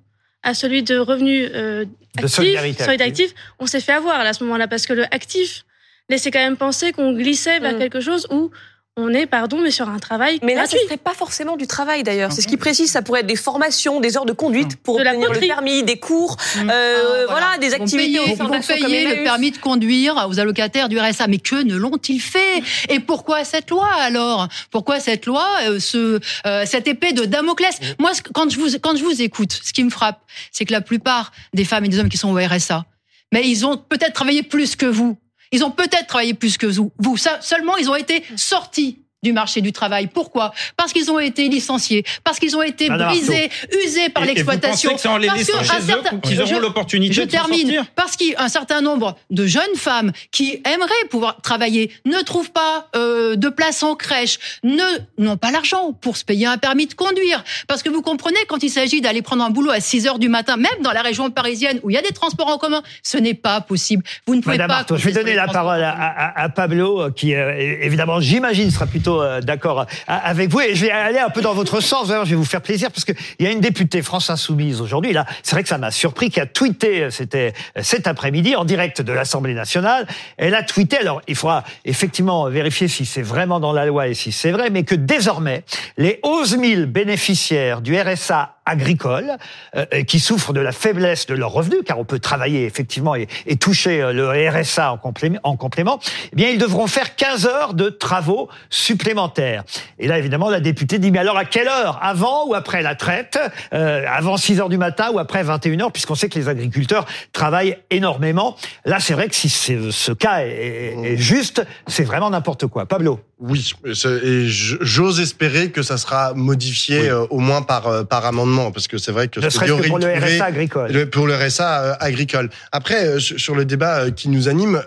[0.42, 1.90] à celui de revenu euh, De
[2.24, 3.06] actif, solidarité active.
[3.06, 5.64] active, on s'est fait avoir là, à ce moment-là parce que le actif
[6.08, 7.78] laissait quand même penser qu'on glissait vers Mm.
[7.78, 8.50] quelque chose où
[8.98, 12.02] on est, pardon, mais sur un travail Mais là, ce serait pas forcément du travail
[12.02, 12.30] d'ailleurs.
[12.30, 12.90] C'est ce qui précise.
[12.90, 15.98] Ça pourrait être des formations, des heures de conduite pour De obtenir le permis, des
[15.98, 16.68] cours, Mm.
[16.70, 17.58] euh, Ah, voilà.
[17.58, 21.26] des activités payer, vont fondations comme payer le permis de conduire aux allocataires du RSA.
[21.28, 24.48] Mais que ne l'ont-ils fait Et pourquoi cette loi alors?
[24.70, 27.78] Pourquoi cette loi, euh, ce, euh, cette épée de Damoclès?
[27.98, 30.20] Moi, ce- quand je vous quand je vous écoute, ce qui me frappe,
[30.50, 32.84] c'est que la plupart des femmes et des hommes qui sont au RSA,
[33.32, 35.16] mais ils ont peut-être travaillé plus que vous.
[35.52, 36.92] Ils ont peut-être travaillé plus que vous.
[36.98, 40.08] Vous Ça- seulement, ils ont été sortis du marché du travail.
[40.08, 40.52] Pourquoi?
[40.76, 43.50] Parce qu'ils ont été licenciés, parce qu'ils ont été Madame brisés,
[43.84, 44.90] usés par l'exploitation.
[44.90, 50.10] parce qu'ils auront je- l'opportunité je termine sortir parce qu'un certain nombre de jeunes femmes
[50.32, 54.82] qui aimeraient pouvoir travailler ne trouvent pas euh, de place en crèche, ne
[55.18, 57.44] n'ont pas l'argent pour se payer un permis de conduire.
[57.68, 60.28] Parce que vous comprenez, quand il s'agit d'aller prendre un boulot à 6 heures du
[60.28, 63.18] matin, même dans la région parisienne où il y a des transports en commun, ce
[63.18, 64.02] n'est pas possible.
[64.26, 64.76] Vous ne pouvez Madame pas.
[64.78, 66.04] Artaud, je vais donner la parole à, commun.
[66.16, 70.60] à- à Pablo, qui euh, évidemment, j'imagine, sera plutôt euh, d'accord à- avec vous.
[70.60, 72.08] Et je vais aller un peu dans votre sens.
[72.08, 74.80] D'ailleurs, je vais vous faire plaisir parce que il y a une députée France Insoumise
[74.80, 75.12] aujourd'hui.
[75.12, 78.56] Là, c'est vrai que ça m'a surpris, qui a tweeté, euh, c'était euh, cet après-midi
[78.56, 80.06] en direct de l'Assemblée nationale.
[80.36, 80.98] Elle a tweeté.
[80.98, 84.70] Alors, il faudra effectivement vérifier si c'est vraiment dans la loi et si c'est vrai,
[84.70, 85.64] mais que désormais,
[85.96, 89.32] les 11 000 bénéficiaires du RSA agricole
[89.76, 93.26] euh, qui souffrent de la faiblesse de leurs revenus, car on peut travailler effectivement et,
[93.46, 95.98] et toucher euh, le RSA en complément, en complément,
[96.32, 99.64] eh bien ils devront faire 15 heures de travaux supplémentaires.
[99.98, 101.98] Et là évidemment la députée dit mais alors à quelle heure?
[102.02, 103.38] Avant ou après la traite?
[103.72, 105.92] Euh, Avant 6 heures du matin ou après 21 heures?
[105.92, 108.56] Puisqu'on sait que les agriculteurs travaillent énormément.
[108.84, 112.86] Là c'est vrai que si ce cas est, est- juste, c'est vraiment n'importe quoi.
[112.86, 113.20] Pablo?
[113.44, 118.51] Oui, et j'ose espérer que ça sera modifié euh, au moins par euh, par amendement,
[118.72, 120.90] parce que c'est vrai que Ne ce serait-ce que pour le RSA agricole.
[120.92, 122.50] le- pour le RSA euh, agricole.
[122.72, 124.82] Après, euh, sur sur le débat euh, qui nous anime.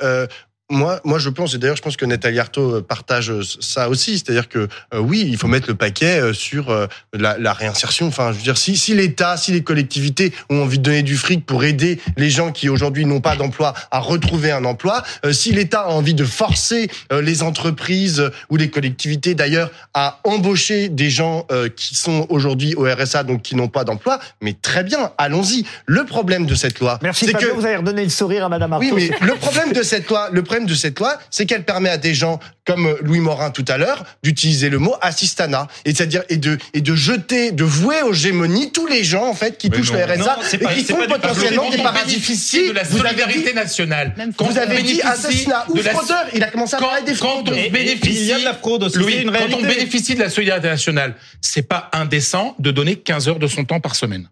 [0.72, 3.88] Moi, moi, je pense, et d'ailleurs, je pense que Nathalie Arthaud euh, partage euh, ça
[3.88, 8.08] aussi, c'est-à-dire que euh, oui, il faut mettre le paquet sur euh, la, la réinsertion.
[8.08, 11.18] Enfin, je veux dire, si, si l'État, si les collectivités ont envie de donner du
[11.18, 15.34] fric pour aider les gens qui aujourd'hui n'ont pas d'emploi à retrouver un emploi, euh,
[15.34, 21.10] si l'État a envie de forcer les entreprises ou les collectivités d'ailleurs à embaucher des
[21.10, 25.66] gens qui sont aujourd'hui au RSA, donc qui n'ont pas d'emploi, mais très bien, allons-y.
[25.86, 28.74] Le problème de cette loi, Merci c'est que vous avez redonné le sourire à Madame
[28.74, 28.96] Arthaud.
[28.96, 31.90] oui, mais le problème de cette loi, le, problème de cette loi, c'est qu'elle permet
[31.90, 36.24] à des gens comme Louis Morin tout à l'heure d'utiliser le mot assistanat et c'est-à-dire
[36.30, 39.70] et de et de jeter, de vouer aux gémonies tous les gens en fait qui
[39.70, 40.00] Mais touchent non.
[40.00, 42.68] le RSA Non, c'est pas- et qui sont potentiellement Quand des fiscaux.
[42.70, 44.16] de la solidarité nationale.
[44.38, 46.26] Quand Vous avez dit assassinat ou fraudeur.
[46.34, 47.54] Il a commencé à Quand, parler des quand fraudeurs.
[47.56, 50.22] on Et- et bénéficie, de la fraude aussi, Louis, c'est une quand on bénéficie de
[50.22, 54.30] la solidarité nationale, c'est pas indécent de donner 15 heures de son temps par semaine.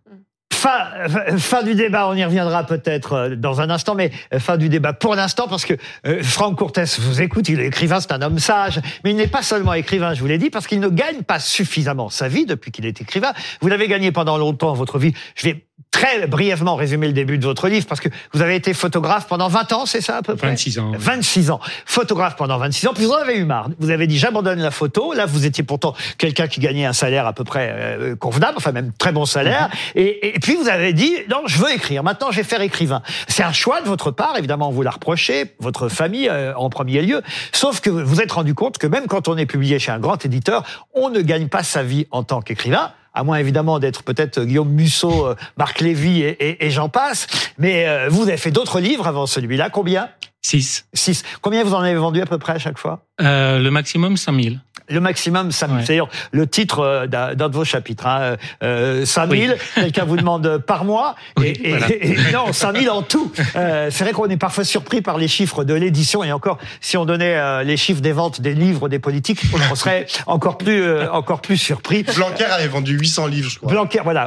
[0.64, 4.56] Fin, fin- du débat, on y reviendra peut-être euh, dans un instant, mais euh, fin
[4.56, 5.74] du débat pour l'instant, parce que
[6.08, 9.28] euh, Franck Courtès vous écoute, il est écrivain, c'est un homme sage, mais il n'est
[9.28, 12.46] pas seulement écrivain, je vous l'ai dit, parce qu'il ne gagne pas suffisamment sa vie
[12.46, 13.34] depuis qu'il est écrivain.
[13.60, 15.14] Vous l'avez gagné pendant longtemps, votre vie.
[15.36, 18.74] Je vais très brièvement résumer le début de votre livre, parce que vous avez été
[18.74, 20.48] photographe pendant 20 ans, c'est ça à peu près?
[20.50, 20.90] 26 ans.
[20.92, 20.98] oui.
[21.00, 21.60] 26 ans.
[21.86, 23.70] Photographe pendant 26 ans, puis vous en avez eu marre.
[23.80, 25.14] Vous avez dit j'abandonne la photo.
[25.14, 28.72] Là, vous étiez pourtant quelqu'un qui gagnait un salaire à peu près euh, convenable, enfin
[28.72, 29.70] même très bon salaire.
[29.96, 32.04] et, et puis vous avez dit non, je veux écrire.
[32.04, 33.04] Maintenant, je vais faire écrivain.
[33.28, 37.02] C'est un choix de votre part, évidemment, vous l'a reproché, votre famille euh, en premier
[37.04, 37.22] lieu.
[37.52, 40.00] Sauf que vous vous êtes rendu compte que même quand on est publié chez un
[40.00, 40.64] grand éditeur,
[40.94, 44.70] on ne gagne pas sa vie en tant qu'écrivain à moins évidemment d'être peut-être Guillaume
[44.70, 47.28] Musso, euh, Marc Lévy et, et- et j'en passe.
[47.58, 49.70] Mais euh, vous avez fait d'autres livres avant celui-là.
[49.70, 50.10] Combien?
[50.42, 50.86] 6.
[50.94, 51.24] 6.
[51.42, 53.06] Combien vous en avez vendu à peu près à chaque fois?
[53.22, 54.60] Euh, le maximum, 5000.
[54.90, 55.78] Le maximum 5 000.
[55.78, 55.82] Ouais.
[55.86, 58.06] C'est d'ailleurs le titre euh, d'un de vos chapitres.
[58.08, 58.36] Hein.
[58.64, 59.60] Euh, 5 000, Oui.
[59.76, 61.16] quelqu'un vous demande par mois.
[61.38, 61.88] Oui, et, voilà.
[61.90, 63.32] et non, 5 000 en tout.
[63.56, 66.24] Euh, c'est vrai qu'on est parfois surpris par les chiffres de l'édition.
[66.24, 69.76] Et encore, si on donnait euh, les chiffres des ventes des livres des politiques, on
[69.76, 72.04] serait encore plus, euh, encore plus surpris.
[72.16, 73.72] Blanquer avait vendu 800 livres, je crois.
[73.72, 74.26] Blanquer, voilà.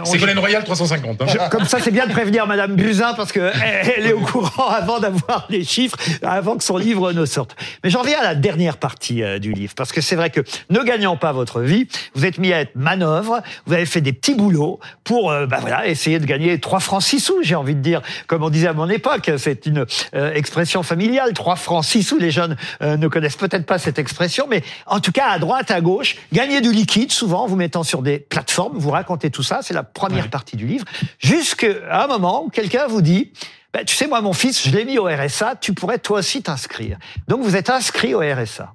[0.00, 1.22] On- Ségolène Royal 350.
[1.22, 1.26] hein.
[1.28, 4.20] je- comme ça, c'est bien de prévenir Madame Buzyn parce que elle, elle est au
[4.20, 7.56] courant avant d'avoir les chiffres, avant que son livre ne sorte.
[7.84, 10.40] Mais j'en viens à la dernière partie euh, du livre parce que c'est vrai que
[10.68, 14.12] ne gagnant pas votre vie, vous êtes mis à être manœuvre, vous avez fait des
[14.12, 17.74] petits boulots pour, euh, bah voilà, essayer de gagner 3 francs 6 sous, j'ai envie
[17.74, 21.84] de dire, comme on disait à mon époque, c'est une euh, expression familiale, 3 francs
[21.84, 22.18] 6 sous.
[22.18, 25.70] Les jeunes euh, ne connaissent peut-être pas cette expression, mais en tout cas à droite,
[25.70, 29.42] à gauche, gagner du liquide, souvent en vous mettant sur des plateformes, vous racontez tout
[29.42, 30.84] ça, c'est la première partie du livre,
[31.18, 33.32] jusqu'à un moment où quelqu'un vous dit,
[33.72, 36.42] ben, tu sais, moi, mon fils, je l'ai mis au RSA, tu pourrais toi aussi
[36.42, 36.98] t'inscrire.
[37.28, 38.74] Donc, vous êtes inscrit au RSA.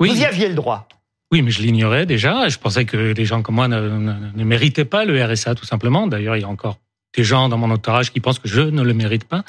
[0.00, 0.08] Oui.
[0.10, 0.88] Vous y aviez le droit.
[1.32, 2.48] Oui, mais je l'ignorais déjà.
[2.48, 5.64] Je pensais que les gens comme moi ne, ne- ne méritaient pas le RSA, tout
[5.66, 6.06] simplement.
[6.08, 6.78] D'ailleurs, il y a encore
[7.16, 9.44] des gens dans mon entourage qui pensent que je ne le mérite pas.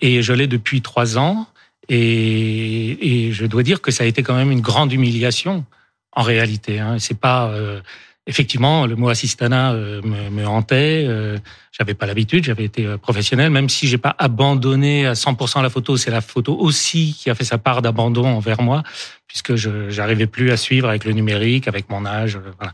[0.00, 1.46] Et je l'ai depuis trois ans.
[1.88, 5.64] Et, et je dois dire que ça a été quand même une grande humiliation,
[6.12, 6.78] en réalité.
[6.80, 6.98] Hein.
[6.98, 7.48] C'est pas...
[7.48, 7.80] euh,
[8.26, 11.04] effectivement, le mot assistanat euh, me, me hantait.
[11.06, 11.38] Euh,
[11.72, 15.70] j'avais pas l'habitude, j'avais été euh, professionnel, même si j'ai pas abandonné à 100% la
[15.70, 15.96] photo.
[15.96, 18.82] C'est la photo aussi qui a fait sa part d'abandon envers moi,
[19.28, 22.38] puisque je j'arrivais plus à suivre avec le numérique, avec mon âge.
[22.58, 22.72] Voilà.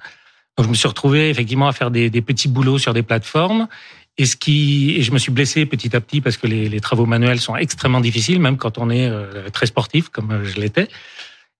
[0.56, 3.68] Donc je me suis retrouvé effectivement à faire des, des petits boulots sur des plateformes.
[4.18, 6.80] Et ce qui, et je me suis blessé petit à petit parce que les, les
[6.80, 9.10] travaux manuels sont extrêmement difficiles, même quand on est
[9.52, 10.88] très sportif comme je l'étais.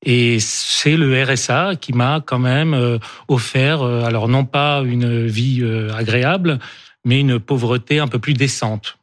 [0.05, 2.99] Et c'est le RSA qui m'a quand même euh,
[3.29, 6.59] offert, euh, alors non pas une vie euh, agréable,
[7.05, 8.99] mais une pauvreté un peu plus décente.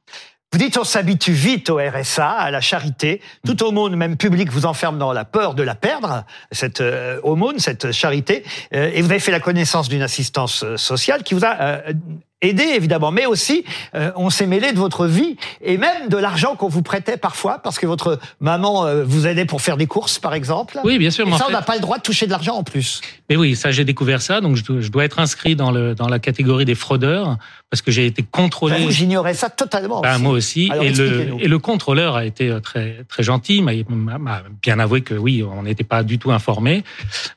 [0.51, 3.21] Vous dites on s'habitue vite au RSA, à la charité.
[3.45, 6.83] Toute aumône, même publique, vous enferme dans la peur de la perdre, cette
[7.21, 8.43] aumône, cette charité.
[8.71, 11.83] Et vous avez fait la connaissance d'une assistance sociale qui vous a
[12.41, 13.11] aidé, évidemment.
[13.11, 13.63] Mais aussi,
[13.95, 17.59] euh, on s'est mêlé de votre vie et même de l'argent qu'on vous prêtait parfois
[17.59, 20.79] parce que votre maman euh, vous aidait pour faire des courses, par exemple.
[20.83, 21.27] Oui, bien sûr.
[21.27, 23.01] Et mais ça, on n'a pas le droit de toucher de l'argent en plus.
[23.29, 25.95] Mais oui, ça j'ai découvert ça, donc je dois, je dois être inscrit dans le
[25.95, 27.37] dans la catégorie des fraudeurs
[27.69, 28.77] parce que j'ai été contrôlé.
[28.77, 30.01] J'avoue, J'ignorais ça totalement.
[30.01, 30.23] Ben, aussi.
[30.23, 30.69] moi aussi.
[30.71, 35.01] Alors, et, le, et le contrôleur a été euh, très, très gentil, m'a bien avoué
[35.01, 36.83] que oui, on n'était pas du tout informé.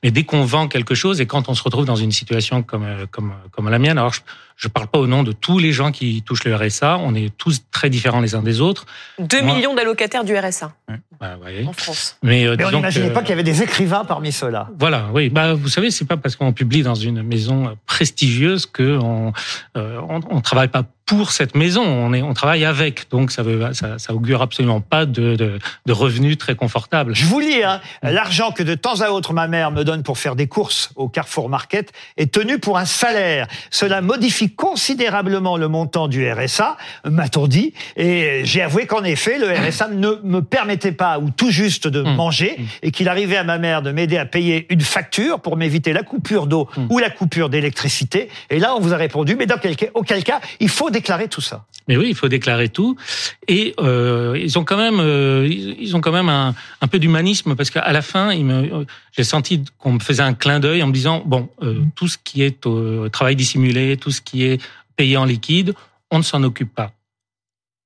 [0.03, 2.85] Mais dès qu'on vend quelque chose et quand on se retrouve dans une situation comme,
[2.85, 4.21] euh, comme, comme la mienne, alors je
[4.57, 7.31] je parle pas au nom de tous les gens qui touchent le RSA, on est
[7.37, 8.87] tous très différents les uns des autres.
[9.19, 10.73] 2 Moi- millions d'allocataires du RSA
[11.21, 11.67] Bah, vous voyez.
[11.67, 12.17] en France.
[12.23, 14.69] Mais, euh, Mais on n'imaginait pas qu'il y avait des écrivains parmi ceux-là.
[14.79, 15.29] Voilà, oui.
[15.31, 19.33] Bah, vous savez, c'est pas parce qu'on publie dans une maison prestigieuse que on,
[19.77, 21.83] euh, on, on travaille pas pour cette maison.
[21.83, 23.11] On est, on travaille avec.
[23.11, 27.15] Donc, ça veut, ça, ça augure absolument pas de, de, de revenus très confortables.
[27.15, 30.19] Je vous lis, hein, l'argent que de temps à autre ma mère me donne pour
[30.19, 33.47] faire des courses au Carrefour Market est tenu pour un salaire.
[33.71, 39.51] Cela modifie considérablement le montant du RSA, m'a-t-on dit, et j'ai avoué qu'en effet, le
[39.51, 42.15] RSA ne me permettait pas, ou tout juste, de Mmh.
[42.17, 45.93] manger, et qu'il arrivait à ma mère de m'aider à payer une facture pour m'éviter
[45.93, 48.29] la coupure d'eau ou la coupure d'électricité.
[48.51, 51.29] Et là, on vous a répondu, mais dans quel cas, auquel cas, il faut déclarer
[51.29, 51.59] tout ça.
[51.89, 52.97] Mais oui, il faut déclarer tout.
[53.49, 57.57] Et euh, ils ont quand même, euh, ils ont quand même un, un peu d'humanisme
[57.57, 58.85] parce qu'à la fin, me, euh,
[59.17, 62.19] j'ai senti qu'on me faisait un clin d'œil en me disant bon, euh, tout ce
[62.23, 64.63] qui est au travail dissimulé, tout ce qui est
[64.97, 65.75] payé en liquide,
[66.11, 66.93] on ne s'en occupe pas.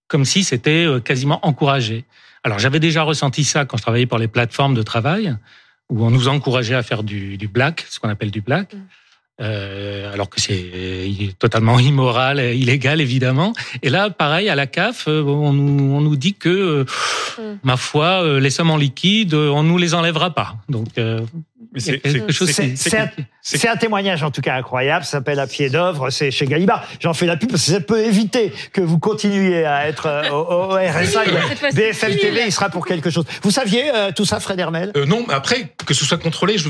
[0.08, 2.04] comme si c'était quasiment encouragé.
[2.44, 5.34] Alors j'avais déjà ressenti ça quand je travaillais pour les plateformes de travail,
[5.88, 8.74] où on nous encourageait à faire du, du black, ce qu'on appelle du black.
[9.38, 11.08] Euh, alors que c'est euh,
[11.38, 13.52] totalement immoral, et illégal évidemment.
[13.82, 16.84] Et là, pareil, à la CAF, euh, on nous, on nous dit que, euh,
[17.38, 17.58] Mm.
[17.64, 20.56] ma foi, les sommes en liquide, on nous les enlèvera pas.
[20.70, 21.20] Donc, euh,
[21.80, 25.04] c'est- un, témoignage en tout cas incroyable.
[25.04, 26.10] Ça s'appelle À pied d'œuvre.
[26.10, 26.84] C'est chez Gallimard.
[27.00, 30.30] J'en fais la pub parce que ça peut éviter que vous continuiez à être euh,
[30.30, 31.24] au, au RSA.
[31.72, 32.16] BFM.
[32.16, 33.24] TV, il sera pour quelque chose.
[33.42, 34.92] Vous saviez euh, tout ça, Fred Hermel?
[34.96, 36.68] Euh, non, mais après que ce soit contrôlé, je,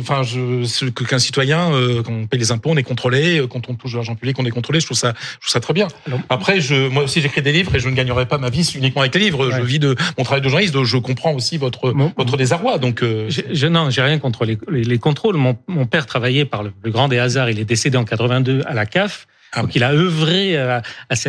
[0.00, 3.68] enfin, je, qu'un citoyen, euh, quand on paye les impôts, on est contrôlé, euh, quand
[3.68, 4.80] on touche de l'argent public, on est contrôlé.
[4.80, 5.88] Je trouve ça, je trouve ça très bien.
[6.28, 9.02] Après, je, moi aussi, j'écris des livres et je ne gagnerai pas ma vie uniquement
[9.02, 9.50] avec les livres.
[9.50, 12.78] Je vis de mon travail de journaliste, donc je comprends aussi votre votre désarroi.
[12.78, 15.36] Donc, euh, Je, je- non, j'ai rien contre les, les, les contrôles.
[15.36, 17.50] Mon, mon père travaillait par le, le grand des hasards.
[17.50, 19.28] Il est décédé en 82 à la CAF.
[19.56, 20.82] Ah Donc, il a œuvré à,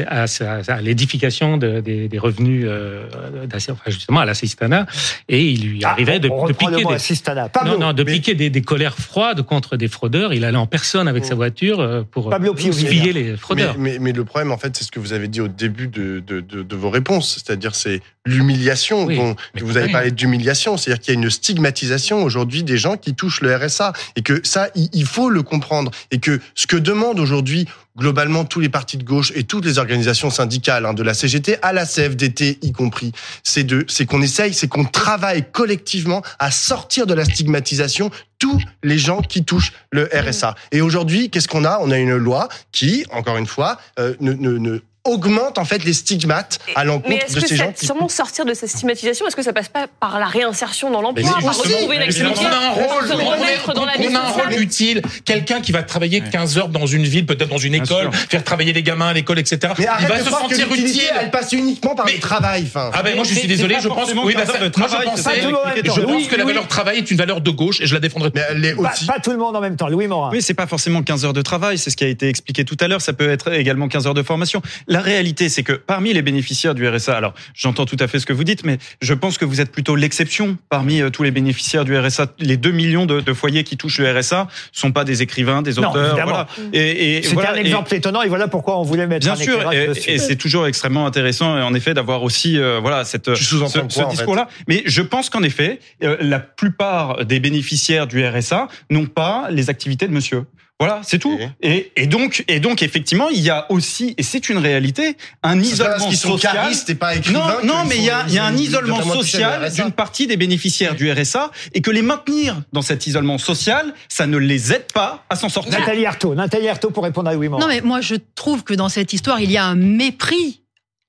[0.07, 3.05] à, l'édification de- des, des revenus, euh,
[3.53, 4.87] enfin, justement, à l'assistanat.
[5.29, 7.49] Et il lui arrivait de, Ah, on de piquer des, assistanat.
[7.49, 10.33] Pablo, non, non, de mais- piquer des, des colères froides contre des fraudeurs.
[10.33, 13.75] Il allait en personne avec sa voiture euh, pour euh, piller les fraudeurs.
[13.77, 15.87] Mais, mais, mais le problème, en fait, c'est ce que vous avez dit au début
[15.87, 19.05] de, de, de, de vos réponses, c'est-à-dire c'est l'humiliation.
[19.05, 22.63] Oui, dont- mais que vous avez parlé d'humiliation, c'est-à-dire qu'il y a une stigmatisation aujourd'hui
[22.63, 26.19] des gens qui touchent le RSA et que ça, il, il faut le comprendre et
[26.19, 27.67] que ce que demandent aujourd'hui
[27.97, 31.57] globalement tous les partis de gauche et toutes les organisations syndicales, hein, de la CGT
[31.61, 33.13] à la CFDT y compris,
[33.43, 38.61] c'est de, c'est qu'on essaye, c'est qu'on travaille collectivement à sortir de la stigmatisation tous
[38.83, 40.55] les gens qui touchent le RSA.
[40.73, 41.79] Et aujourd'hui, qu'est-ce qu'on a?
[41.81, 45.83] On a une loi qui, encore une fois, euh, ne, ne, ne augmente en fait
[45.83, 48.69] les stigmates à Mais l'encontre est-ce de que ces gens qui sûrement sortir de cette
[48.69, 49.27] stigmatisation?
[49.27, 52.45] Est-ce que ça passe pas par la réinsertion dans l'emploi, par retrouver une activité, on
[52.45, 55.01] a un rôle, on remettre dans la vie on a un rôle utile.
[55.23, 58.73] Quelqu'un qui va travailler 15 heures dans une ville, peut-être dans une école, faire travailler
[58.73, 59.73] les gamins à l'école, etc.
[59.77, 61.01] Mais il va se sentir utile.
[61.19, 62.63] elle passe uniquement par Mais- le travail.
[62.67, 66.29] Enfin, Ah ben moi je suis désolé, je pense oui, bah, ça- moi je je
[66.29, 68.31] que la valeur travail est une valeur de gauche et je la défendrai.
[68.33, 69.05] mais elle l'est pas, aussi.
[69.05, 69.87] pas tout le monde en même temps.
[69.87, 70.29] Louis Morin.
[70.31, 72.77] Oui, c'est pas forcément 15 heures de travail, c'est ce qui a été expliqué tout
[72.79, 74.61] à l'heure, ça peut être également 15 heures de formation.
[74.95, 78.25] La réalité, c'est que parmi les bénéficiaires du RSA, alors j'entends tout à fait ce
[78.25, 81.31] que vous dites, mais je pense que vous êtes plutôt l'exception parmi euh, tous les
[81.31, 82.27] bénéficiaires du RSA.
[82.39, 85.79] Les 2 millions de, de foyers qui touchent le RSA sont pas des écrivains, des
[85.79, 86.47] auteurs, voilà.
[86.71, 89.33] Et, et C'était voilà, un et- exemple étonnant et voilà pourquoi on voulait mettre Bien
[89.33, 93.33] un sûr, et, et c'est toujours extrêmement intéressant, en effet, d'avoir aussi euh, voilà cette
[93.33, 94.47] Tu ce, discours-là.
[94.69, 99.69] Mais je pense qu'en effet, euh, la plupart des bénéficiaires du RSA n'ont pas les
[99.69, 100.43] activités de Monsieur.
[100.77, 101.39] Voilà, c'est tout.
[101.61, 105.61] Et, et donc, et donc, effectivement, il y a aussi, et c'est une réalité, un
[105.61, 106.69] isolement sont social.
[106.89, 109.63] et pas Non, non, mais il y a, sont- il y a un isolement social
[109.65, 109.83] RSA.
[109.83, 114.27] d'une partie des bénéficiaires du RSA, et que les maintenir dans cet isolement social, ça
[114.27, 115.79] ne les aide pas à s'en sortir.
[115.79, 116.35] Nathalie Arthaud.
[116.35, 117.47] Nathalie Arthaud pour répondre à Louis.
[117.47, 120.61] Non, mais moi, je trouve que dans cette histoire, il y a un mépris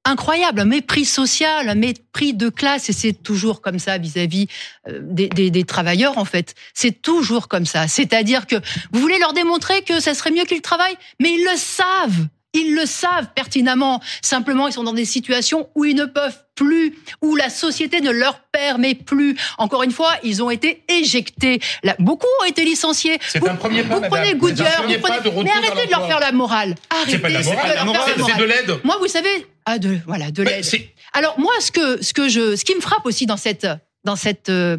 [0.07, 4.46] incroyable, un mépris social, un mépris de classe, et c'est toujours comme ça vis-à-vis
[4.88, 6.54] euh, des, des- des travailleurs, en fait.
[6.74, 7.88] C'est toujours comme ça.
[7.88, 8.57] C'est-à-dire que
[8.92, 12.26] vous voulez leur démontrer que ça serait mieux qu'ils travaillent, mais ils le savent.
[12.57, 14.00] Ils le savent pertinemment.
[14.22, 18.11] Simplement, ils sont dans des situations où ils ne peuvent plus, où la société ne
[18.11, 19.36] leur permet plus.
[19.59, 21.61] Encore une fois, ils ont été éjectés.
[21.84, 23.18] Là, beaucoup ont été licenciés.
[23.28, 24.11] C'est Vous- un premier pas, Vous madame.
[24.22, 25.20] prenez Goodyear, vous prenez...
[25.20, 26.74] de mais arrêtez de leur faire la morale.
[26.88, 28.80] Arrêtez C'est pas de la morale, leur la faire morale, la c'est de l'aide.
[28.84, 30.64] Moi, vous savez, ah de voilà, de l'aide.
[30.64, 33.66] c'est- Alors moi, ce que ce que je, ce qui me frappe aussi dans cette
[34.04, 34.78] dans cette euh,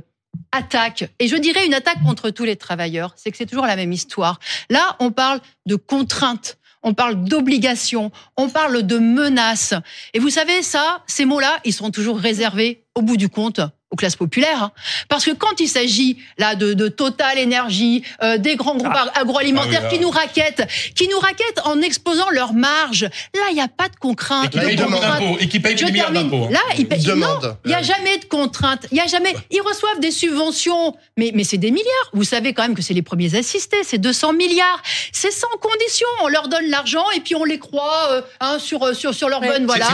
[0.52, 3.76] attaque, et je dirais une attaque contre tous les travailleurs, c'est que c'est toujours la
[3.76, 4.40] même histoire.
[4.70, 6.57] Là, on parle de contraintes.
[6.84, 9.74] On parle d'obligations, on parle de menaces.
[10.14, 13.96] Et vous savez, ça, ces mots-là, ils sont toujours réservés, au bout du compte, aux
[13.96, 14.64] classes populaires.
[14.64, 14.72] hein.
[15.08, 19.82] Parce que quand il s'agit là de, de Total Énergie, euh, des grands groupes agroalimentaires
[19.84, 19.98] Ah oui, là.
[19.98, 23.88] qui nous raquettent, qui nous raquettent en exposant leurs marges, là, il n'y a pas
[23.88, 24.54] de contraintes.
[24.56, 26.50] Et qui de d'impôts, et qui payent des milliards d'impôts, hein.
[26.52, 27.00] Là, ils payent.
[27.02, 27.58] Ils non, demandent.
[27.64, 28.88] il n'y a jamais de contraintes.
[28.92, 29.34] Il y a jamais.
[29.52, 32.10] Ils reçoivent des subventions, mais mais c'est des milliards.
[32.12, 34.82] Vous savez quand même que c'est les premiers assistés, c'est 200 milliards.
[35.14, 36.08] C'est sans condition.
[36.24, 39.30] On leur donne l'argent et puis on les croit euh, hein, sur euh, sur sur
[39.30, 39.66] leur bonne.
[39.66, 39.86] Voilà.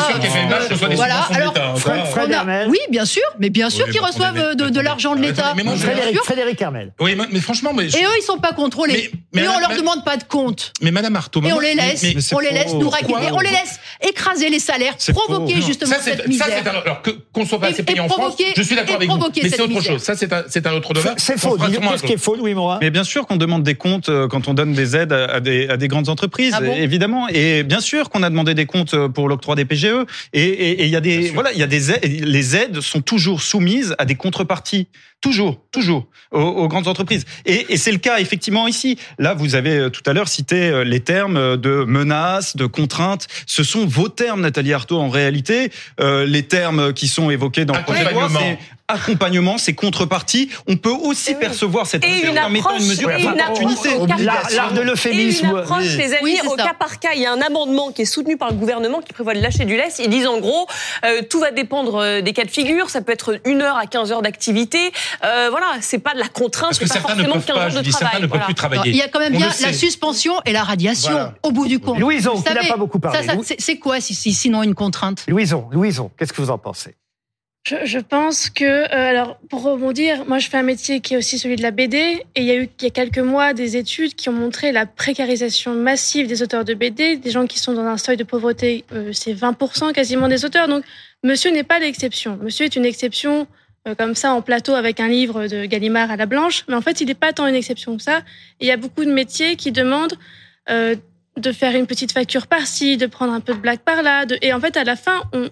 [0.67, 1.21] C'est sûr Voilà.
[1.31, 2.05] Alors, hein, Fred-.
[2.07, 5.15] Fred a- oui, bien sûr, mais bien sûr Oui, qu'ils reçoivent euh, de, de l'argent
[5.15, 5.53] de l'État.
[5.57, 6.17] mais moi, je- Bien Frédéric.
[6.23, 6.93] Frédéric Hermel.
[6.99, 8.93] Oui, mais mais franchement, mais, Et eux, ils sont pas contrôlés.
[8.93, 10.71] Mais- mais et on madame- leur demande pas de compte.
[10.81, 13.13] mais Madame Artaud, Et on les laisse, mais- mais c'est on les laisse nous raqueter,
[13.31, 16.47] on les laisse écraser les salaires, provoquer justement cette ça, misère.
[16.63, 19.09] c'est alors que, qu'on soit pas assez payé en France, je suis d'accord et avec
[19.09, 19.17] vous.
[19.17, 19.93] provoquer Mais c'est cette autre misère.
[19.93, 20.01] chose.
[20.03, 21.15] Ça, c'est un, c'est un autre devoir.
[21.17, 21.57] C'est faux.
[21.57, 22.77] Qu'est-ce qui est faux, Louis Morin?
[22.81, 25.67] Mais bien sûr qu'on demande des comptes euh, quand on donne des aides à des,
[25.69, 26.73] à des grandes entreprises, Ah bon?
[26.75, 27.27] évidemment.
[27.29, 30.05] Et bien sûr qu'on a demandé des comptes euh, pour l'octroi des PGE.
[30.33, 33.41] Et il y a des voilà, il y a des aides, les aides sont toujours
[33.41, 34.88] soumises à des contreparties.
[35.21, 37.24] Toujours, toujours, aux, grandes entreprises.
[37.45, 38.97] Et, c'est le cas effectivement ici.
[39.19, 43.28] Là, vous avez euh, tout à l'heure cité euh, les termes de menaces, de contraintes.
[43.45, 45.71] Ce sont vos termes, Nathalie Arthaud, en réalité.
[46.01, 48.28] Euh, les termes qui sont évoqués dans le projet de loi,
[48.89, 48.97] Accompagnement.
[48.97, 50.49] c'est accompagnement, c'est contrepartie.
[50.67, 53.09] On peut aussi percevoir cette Et mesure une comme étant approche, une mesure
[54.07, 54.17] cas
[54.55, 55.45] L'art- de l'euphémisme.
[55.45, 55.97] Et une approche, Oui.
[55.97, 56.63] les amis, Oui, au ça.
[56.63, 57.09] cas par cas.
[57.15, 59.65] Il y a un amendement qui est soutenu par le gouvernement qui prévoit de lâcher
[59.65, 59.99] du lest.
[59.99, 60.67] Ils disent en gros,
[61.05, 62.89] euh, tout va dépendre euh, des cas de figure.
[62.89, 64.91] Ça peut être une heure à 15 heures d'activité.
[65.23, 67.45] Euh, voilà, c'est pas de la contrainte, Parce que c'est pas certains ne forcément peuvent
[67.45, 68.21] 15 pas, heures je de dis, certains travail.
[68.21, 68.45] ne peuvent voilà.
[68.45, 68.89] plus travailler.
[68.91, 71.34] Il y a quand même On bien la suspension et la radiation Voilà.
[71.43, 71.99] au bout du compte.
[71.99, 73.19] Louison, qui n'a pas beaucoup parlé.
[73.59, 75.23] c'est- quoi si, si- sinon une contrainte?
[75.27, 76.95] Louison, Louison, qu'est-ce que vous en pensez?
[77.66, 81.39] Je, pense que, euh, alors, pour rebondir, moi, je fais un métier qui est aussi
[81.39, 83.78] celui de la BD, et il y a eu, il y a quelques mois, des
[83.78, 87.72] études qui ont montré la précarisation massive des auteurs de BD, des gens qui sont
[87.72, 90.68] dans un seuil de pauvreté, euh, c'est 20% quasiment des auteurs.
[90.68, 90.84] Donc,
[91.24, 92.38] Monsieur n'est pas l'exception.
[92.41, 93.47] Monsieur est une exception
[93.88, 96.82] euh, comme ça en plateau avec un livre de Gallimard à la blanche, mais en
[96.82, 98.24] fait, il n'est pas tant une exception que ça.
[98.59, 100.18] Il y a beaucoup de métiers qui demandent
[100.70, 104.59] de faire une petite facture par-ci, de prendre un peu de blague par-là, et en
[104.59, 105.49] fait, à la fin, on,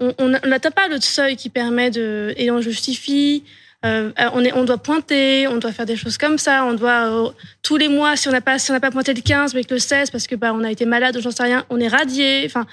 [0.00, 3.44] on n'atteint pas le seuil qui permet de et on justifie.
[3.84, 7.10] euh, on, est, on doit pointer, on doit faire des choses comme ça, on doit
[7.26, 7.28] euh,
[7.62, 9.62] tous les mois si on n'a pas si on n'a pas pointé le 15 mais
[9.64, 11.78] que le 16 parce que bah on a été malade ou j'en sais rien, on
[11.78, 12.42] est radié.
[12.46, 12.66] Enfin,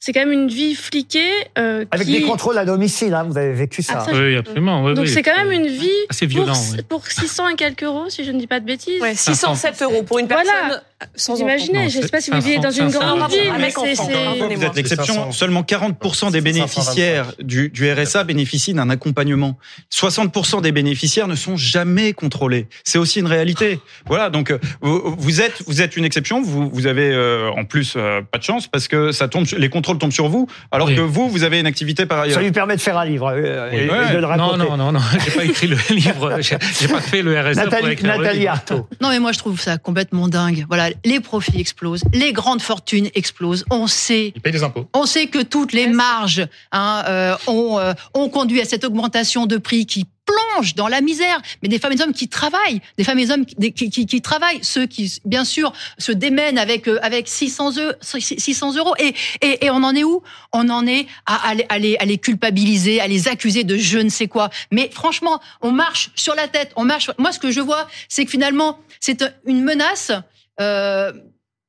[0.00, 1.28] c'est quand même une vie fliquée.
[1.58, 4.06] euh, Avec qui- des contrôles à domicile, hein, vous avez vécu ça.
[4.12, 4.84] Oui, absolument.
[4.84, 5.10] oui, Donc oui.
[5.10, 6.52] c'est quand même une vie Assez violent.
[6.52, 6.82] pour, oui.
[6.88, 9.00] pour 600 et quelques euros si je ne dis pas de bêtises.
[9.02, 10.82] Ouais, 607 euros pour une personne Voilà.
[11.14, 13.52] Sans imaginez, je ne sais pas si vous vivez dans 500, une grande 500, ville,
[13.56, 14.56] mais avec c'est.
[14.56, 15.14] Vous êtes l'exception.
[15.14, 15.32] 500.
[15.32, 15.92] Seulement 40%
[16.32, 16.42] des 525.
[16.42, 19.56] bénéficiaires du, du RSA bénéficient d'un accompagnement.
[19.92, 22.66] 60% des bénéficiaires ne sont jamais contrôlés.
[22.84, 23.80] C'est aussi une réalité.
[24.06, 24.28] Voilà.
[24.30, 26.42] Donc euh, vous, vous êtes vous êtes une exception.
[26.42, 29.68] Vous vous avez euh, en plus euh, pas de chance parce que ça tombe les
[29.68, 30.96] contrôles tombent sur vous alors Oui.
[30.96, 32.34] que vous vous avez une activité par ailleurs.
[32.36, 33.96] Ça lui permet de faire un livre euh, et, Oui.
[34.10, 34.58] et de le Non, raconter.
[34.70, 37.92] non, non, non, j'ai pas écrit le livre, j'ai pas fait le RSA pour Nathalie,
[37.92, 38.46] écrire le Nathalie.
[38.48, 38.88] Arthaud.
[39.00, 40.64] Non, mais moi, je trouve ça complètement dingue.
[40.68, 43.64] Voilà, les profits explosent, les grandes fortunes explosent.
[43.70, 44.88] On sait Ils payent des impôts.
[44.94, 49.46] On sait que toutes les marges hein, euh, ont, euh, ont conduit à cette augmentation
[49.46, 51.40] de prix qui plonge dans la misère.
[51.62, 53.88] Mais des femmes et des hommes qui travaillent, des femmes et des hommes qui, qui,
[53.88, 58.74] qui- qui travaillent, ceux qui, bien sûr, se démènent avec euh, avec 600 euros, 600
[58.76, 58.94] euros.
[58.98, 60.22] Et, et, et on en est où?
[60.52, 63.76] On en est à, à, les, à, les, à les culpabiliser, à les accuser de
[63.78, 64.50] je ne sais quoi.
[64.70, 66.72] Mais franchement, on marche sur la tête.
[66.76, 67.10] On marche.
[67.18, 70.12] Moi, ce que je vois, c'est que finalement, c'est une menace.
[70.60, 71.12] Euh,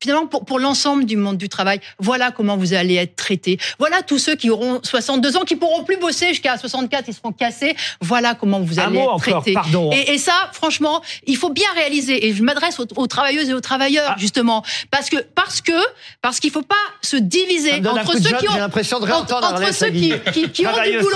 [0.01, 1.81] finalement pour, pour l'ensemble du monde du travail.
[1.99, 3.57] Voilà comment vous allez être traités.
[3.79, 7.33] Voilà tous ceux qui auront 62 ans, qui pourront plus bosser jusqu'à 64, ils seront
[7.33, 7.75] cassés.
[7.99, 9.91] Voilà comment vous allez être pardon.
[9.91, 12.27] Et, et ça, franchement, il faut bien réaliser.
[12.27, 14.15] Et je m'adresse aux, aux travailleuses et aux travailleurs Ah.
[14.17, 15.73] justement parce que parce que
[16.21, 19.13] parce qu'il faut pas se diviser entre ceux job, qui ont j'ai l'impression de entre,
[19.15, 21.11] réentendre entre Arlette ceux qui, qui, qui ont du boulot,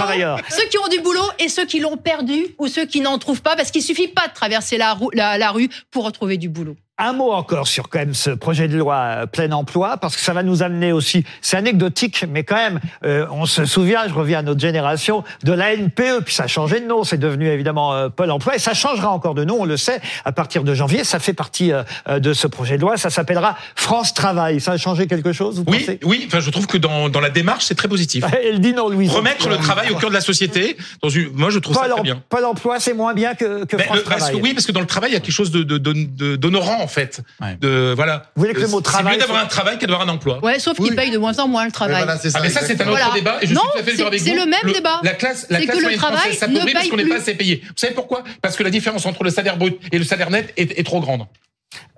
[0.50, 3.42] ceux qui ont du boulot et ceux qui l'ont perdu ou ceux qui n'en trouvent
[3.42, 6.50] pas parce qu'il suffit pas de traverser la, rou- la, la rue pour retrouver du
[6.50, 6.76] boulot.
[7.00, 10.22] Un mot encore sur quand même ce projet de loi euh, plein emploi, parce que
[10.22, 14.14] ça va nous amener aussi, c'est anecdotique, mais quand même, euh, on se souvient, je
[14.14, 17.48] reviens à notre génération, de la NPE, puis ça a changé de nom, c'est devenu
[17.50, 20.64] évidemment euh, Pôle emploi, et ça changera encore de nom, on le sait, à partir
[20.64, 24.14] de janvier, ça fait partie euh, euh, de ce projet de loi, ça s'appellera France
[24.14, 24.62] Travail.
[24.62, 26.00] Ça a changé quelque chose, vous Oui, pensez?
[26.04, 26.26] oui.
[26.28, 28.24] Enfin, je trouve que dans, dans la démarche, c'est très positif.
[28.44, 29.10] Elle dit non, Louise.
[29.12, 30.78] Remettre le travail au cœur de la société.
[31.02, 32.22] Dans une, moi, je trouve ça Pôle, très em- bien.
[32.30, 34.42] Pôle emploi, c'est moins bien que, que France le- parce que, Travail.
[34.44, 36.36] oui, parce que dans le travail, il y a quelque chose de, de, de- de-
[36.36, 37.22] d'honorant en fait.
[37.42, 37.56] Ouais.
[37.60, 38.24] De voilà.
[38.36, 40.10] Vous voulez que le mot C'est travail mieux d'avoir soit- un travail que d'avoir un
[40.12, 40.44] emploi.
[40.44, 40.96] Ouais, sauf qu'ils Oui.
[40.96, 41.96] payent de moins en moins le travail.
[41.96, 43.12] Mais voilà, c'est ça, Ah mais ça c'est un autre Voilà.
[43.14, 45.00] débat et je Non, suis tout à fait c'est- c'est le même débat.
[45.04, 47.06] La classe, la C'est classe que le travail française s'appauvrit ne parce paye qu'on n'est
[47.08, 47.62] pas assez payé.
[47.66, 48.24] Vous savez pourquoi?
[48.42, 51.00] Parce que la différence entre le salaire brut et le salaire net est, est trop
[51.02, 51.26] grande.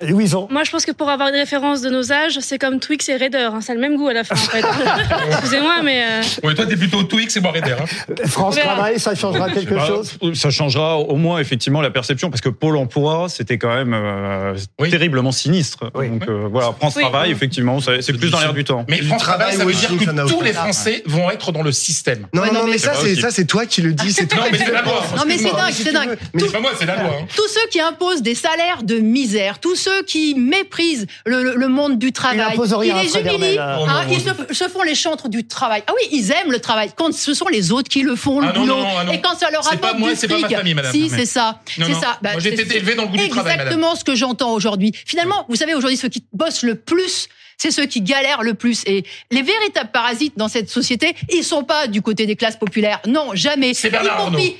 [0.02, 0.48] Louison.
[0.52, 3.16] Moi, je pense que pour avoir une référence de nos âges, c'est comme Twix et
[3.16, 3.50] Raider.
[3.54, 4.62] Hein, ça a le même goût à la fin, en fait.
[5.32, 7.76] Excusez-moi, mais euh, Ouais, toi t'es plutôt Twix et moi Raider.
[7.80, 8.16] Hein.
[8.28, 8.56] France.
[8.58, 12.50] Travail, ça changera quelque Bah, chose Ça changera au moins effectivement la perception parce que
[12.50, 14.90] Pôle Emploi c'était quand même euh, Oui.
[14.90, 15.92] terriblement sinistre.
[15.96, 16.10] Oui.
[16.10, 17.04] Donc euh, voilà, France Oui.
[17.04, 18.86] Travail effectivement c'est plus dans l'air du temps.
[18.90, 20.54] Mais France Travail, ça veut dire que tous les.
[20.54, 22.28] Français vont être dans le système.
[22.34, 24.12] Non, non, mais- mais ça, C'est ça, toi qui le dis.
[24.14, 25.04] C'est toi Non, mais qui c'est la loi.
[25.18, 26.18] Non, mais c'est dingue, c'est dingue.
[26.34, 27.12] Mais C'est pas moi, c'est la loi.
[27.22, 27.26] hein.
[27.36, 31.68] Tous ceux qui imposent des salaires de misère, tous ceux qui méprisent le, le- le
[31.68, 32.54] monde du travail, rien,
[33.02, 35.82] ils les humilient, hein, ils se, se font les chantres du travail.
[35.88, 36.92] Ah oui, ils aiment le travail.
[36.96, 39.12] Quand ce sont les autres qui le font, le Ah non, boulot, non, ah non.
[39.12, 40.92] et quand ça leur C'est pas apporte moi, du c'est pas ma fric, famille, madame.
[40.92, 42.00] si c'est ça, Non, c'est non.
[42.00, 42.20] ça.
[42.22, 43.68] Bah, Moi, j'ai été élevé dans le goût du travail, madame.
[43.74, 44.92] Exactement ce que j'entends aujourd'hui.
[45.04, 47.28] Finalement, vous savez aujourd'hui ceux qui bossent le plus.
[47.58, 48.84] C'est ceux qui galèrent le plus.
[48.86, 53.00] Et les véritables parasites dans cette société, ils sont pas du côté des classes populaires.
[53.08, 53.74] Non, jamais.
[53.74, 54.58] C'est Bernard y compris,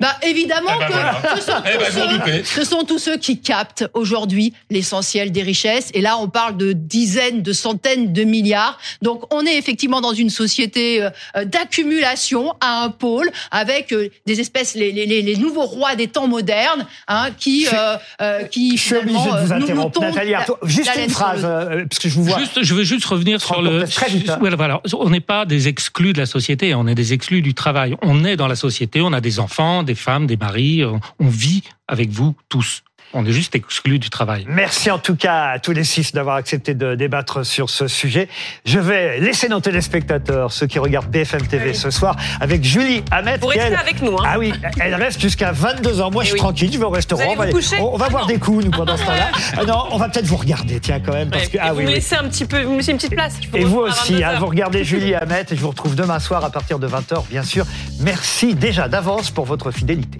[0.00, 1.20] Bah évidemment Eh ben que voilà.
[1.36, 5.90] ce, sont Eh ben, ceux, ce sont tous ceux qui captent aujourd'hui l'essentiel des richesses.
[5.92, 8.78] Et là, on parle de dizaines, de centaines de milliards.
[9.02, 14.38] Donc, on est effectivement dans une société euh, d'accumulation à un pôle avec euh, des
[14.38, 17.96] espèces, les, les, les- les nouveaux rois des temps modernes, hein, qui, Je suis- euh,
[18.22, 20.46] euh, qui Je suis obligé de vous interrompre, tondent Nathalie la-.
[20.62, 22.38] Juste la une phrase, le- euh, parce que je vous vois.
[22.38, 23.82] Juste, je veux juste revenir sur le.
[23.84, 24.38] très vite, hein.
[24.56, 24.80] Voilà.
[24.96, 27.96] On n'est pas des exclus de la société, on est des exclus du travail.
[28.02, 31.28] On est dans la société, on a des enfants, des femmes, des maris, on, on
[31.28, 32.82] vit avec vous tous.
[33.14, 34.44] On est juste exclus du travail.
[34.48, 38.28] Merci en tout cas à tous les six d'avoir accepté de débattre sur ce sujet.
[38.66, 43.38] Je vais laisser nos téléspectateurs, ceux qui regardent BFM TV ce soir, avec Julie Hamet.
[43.38, 44.12] Vous restez avec nous.
[44.18, 44.24] Hein.
[44.26, 46.12] Ah oui, elle reste jusqu'à 22h.
[46.12, 46.38] Moi, je suis oui.
[46.40, 47.22] tranquille, je vais au restaurant.
[47.22, 48.28] Vous allez on va, vous coucher on- va Ah boire non.
[48.28, 49.30] des coups, nous, pendant ce temps-là.
[49.56, 51.30] Ah non, on va peut-être vous regarder, tiens, quand même.
[51.30, 51.50] Parce Ouais.
[51.50, 51.94] que, ah vous oui, me oui.
[51.94, 53.36] laissez un petit peu, vous me laissez une petite place.
[53.52, 56.18] Je Et vous aussi, 22 hein, vous regardez Julie Hamet et je vous retrouve demain
[56.18, 57.64] soir à partir de 20h, bien sûr.
[58.00, 60.16] Merci déjà d'avance pour votre fidélité.